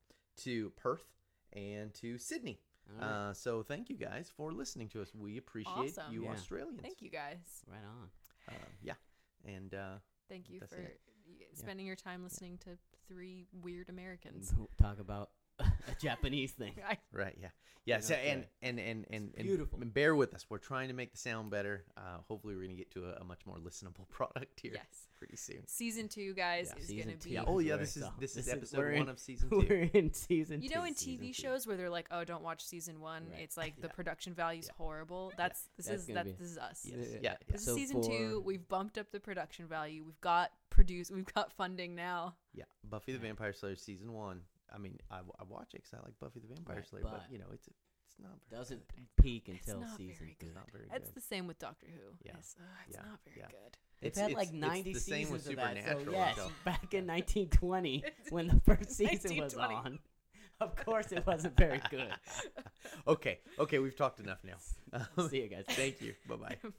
[0.44, 1.06] to Perth,
[1.54, 2.60] and to Sydney.
[2.90, 3.14] All right.
[3.30, 5.14] Uh, so thank you guys for listening to us.
[5.14, 6.14] We appreciate Awesome.
[6.14, 6.32] you Yeah.
[6.32, 6.80] Australians.
[6.82, 7.38] Thank you guys.
[7.70, 8.10] right on.
[8.50, 8.94] Uh, yeah,
[9.46, 9.96] and uh,
[10.30, 11.02] Thank you for it.
[11.28, 12.78] y- spending your time listening to
[13.10, 14.54] three weird Americans.
[14.82, 15.32] Talk about
[15.88, 16.74] a Japanese thing.
[16.90, 17.48] I, right, yeah,
[17.86, 17.96] yeah.
[17.96, 18.48] Yeah, So and okay.
[18.64, 19.80] and and and, and beautiful.
[19.82, 20.46] and bear with us.
[20.50, 21.86] We're trying to make the sound better.
[21.96, 24.86] Uh, hopefully, we're gonna get to a, a much more listenable product here yes.
[25.18, 25.66] pretty soon.
[25.68, 26.84] Season two, guys, Yeah.
[26.84, 27.34] is going to be.
[27.36, 27.44] Yeah.
[27.48, 27.78] Oh yeah.
[27.78, 29.90] This is this is this is- episode we're one in- of season We're two.
[29.94, 30.76] in season You two.
[30.76, 31.42] know, in season TV two.
[31.42, 33.44] shows where they're like, "Oh, don't watch season one," Right.
[33.44, 33.94] it's like the Yeah.
[33.94, 34.74] production value's Yeah.
[34.78, 35.32] horrible.
[35.38, 36.82] That's this That's is gonna that be- this is us.
[36.84, 36.96] Yes.
[37.00, 37.06] Yeah.
[37.14, 37.20] Yeah.
[37.24, 37.36] yeah.
[37.50, 38.44] This So is season two.
[38.46, 40.04] We've bumped up the production value.
[40.04, 41.10] We've got produce.
[41.10, 42.36] We've got funding now.
[42.54, 44.42] Yeah, Buffy the Vampire Slayer season one.
[44.74, 47.12] I mean, I, I watch it because I like Buffy the Vampire Right, Slayer, but,
[47.14, 49.06] but you know, it's it's not very Doesn't good.
[49.24, 50.46] peak It's until not season very two.
[50.48, 51.16] It's not very It's good.
[51.16, 52.16] the same with Doctor Who.
[52.24, 52.32] Yeah.
[52.40, 53.10] It's, uh, it's Yeah.
[53.10, 53.48] not very Yeah.
[53.48, 53.78] good.
[54.02, 55.76] They've It's- had it's- like it's 90 the same with seasons of that.
[55.76, 60.00] So Supernatural yes, until- back in 1920 when the first season was on,
[60.60, 62.14] of course it wasn't very good.
[63.08, 64.58] okay, okay, we've talked enough now.
[65.28, 65.66] See you guys.
[65.70, 66.14] Thank you.
[66.28, 66.70] Bye bye.